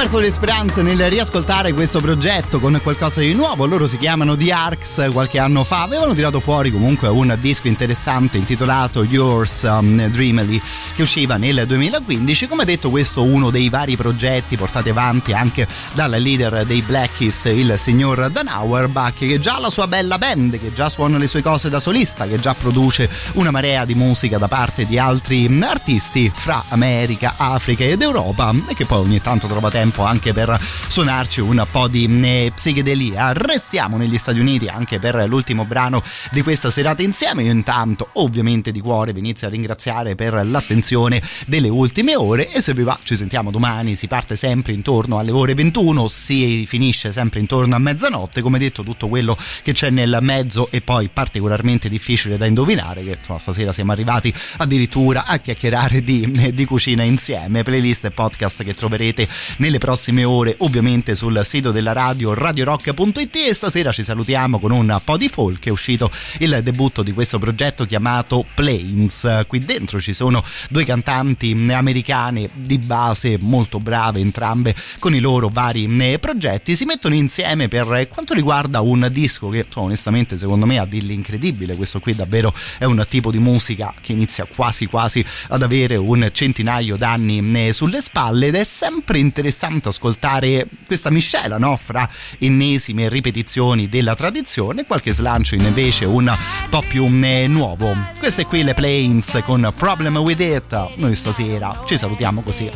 [0.08, 3.66] Perso le speranze nel riascoltare questo progetto con qualcosa di nuovo.
[3.66, 8.38] Loro si chiamano The Arcs, qualche anno fa avevano tirato fuori comunque un disco interessante
[8.38, 10.62] intitolato Yours um, Dreamily
[10.96, 12.48] che usciva nel 2015.
[12.48, 17.46] Come detto, questo è uno dei vari progetti portati avanti anche dal leader dei Blackies,
[17.46, 21.28] il signor Dan Auerbach, che già ha la sua bella band, che già suona le
[21.28, 25.50] sue cose da solista, che già produce una marea di musica da parte di altri
[25.62, 30.34] artisti fra America, Africa ed Europa e che poi ogni ogni tanto trova tempo anche
[30.34, 33.34] per suonarci un po' di eh, psichedelia.
[33.34, 37.44] Restiamo negli Stati Uniti anche per l'ultimo brano di questa serata insieme.
[37.44, 42.62] Io intanto ovviamente di cuore vi inizio a ringraziare per l'attenzione delle ultime ore e
[42.62, 47.12] se vi va ci sentiamo domani, si parte sempre intorno alle ore 21, si finisce
[47.12, 51.90] sempre intorno a mezzanotte, come detto tutto quello che c'è nel mezzo e poi particolarmente
[51.90, 57.64] difficile da indovinare che insomma, stasera siamo arrivati addirittura a chiacchierare di, di cucina insieme,
[57.64, 59.28] playlist e podcast che troverete
[59.58, 65.00] nelle prossime ore ovviamente sul sito della radio radiorock.it e stasera ci salutiamo con un
[65.02, 65.66] po' di folk.
[65.66, 69.46] È uscito il debutto di questo progetto chiamato Plains.
[69.48, 75.48] Qui dentro ci sono due cantanti americane di base molto brave entrambe con i loro
[75.48, 76.76] vari eh, progetti.
[76.76, 82.02] Si mettono insieme per quanto riguarda un disco che onestamente secondo me ha dell'incredibile questo
[82.02, 86.98] qui davvero è un tipo di musica che inizia quasi quasi ad avere un centinaio
[86.98, 91.76] d'anni eh, sulle spalle ed è sempre interessante ascoltare questa miscela no?
[91.78, 96.34] fra ennesime ripetizioni della tradizione e qualche slancio invece un
[96.70, 101.98] po' più eh, nuovo queste qui le Plains con Problem With It noi stasera ci
[101.98, 102.70] salutiamo così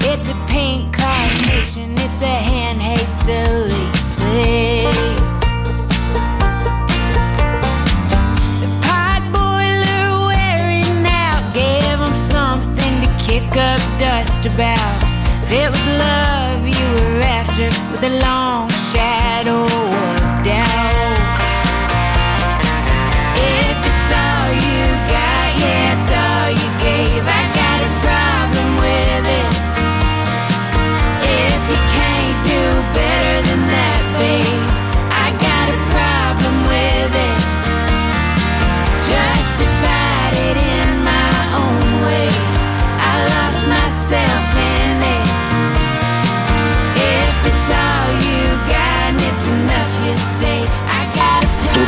[0.00, 5.26] It's a pink carnation, it's a hand hastily played
[13.26, 15.02] kick up dust about.
[15.42, 16.45] If it was love
[16.96, 18.75] were after, with a long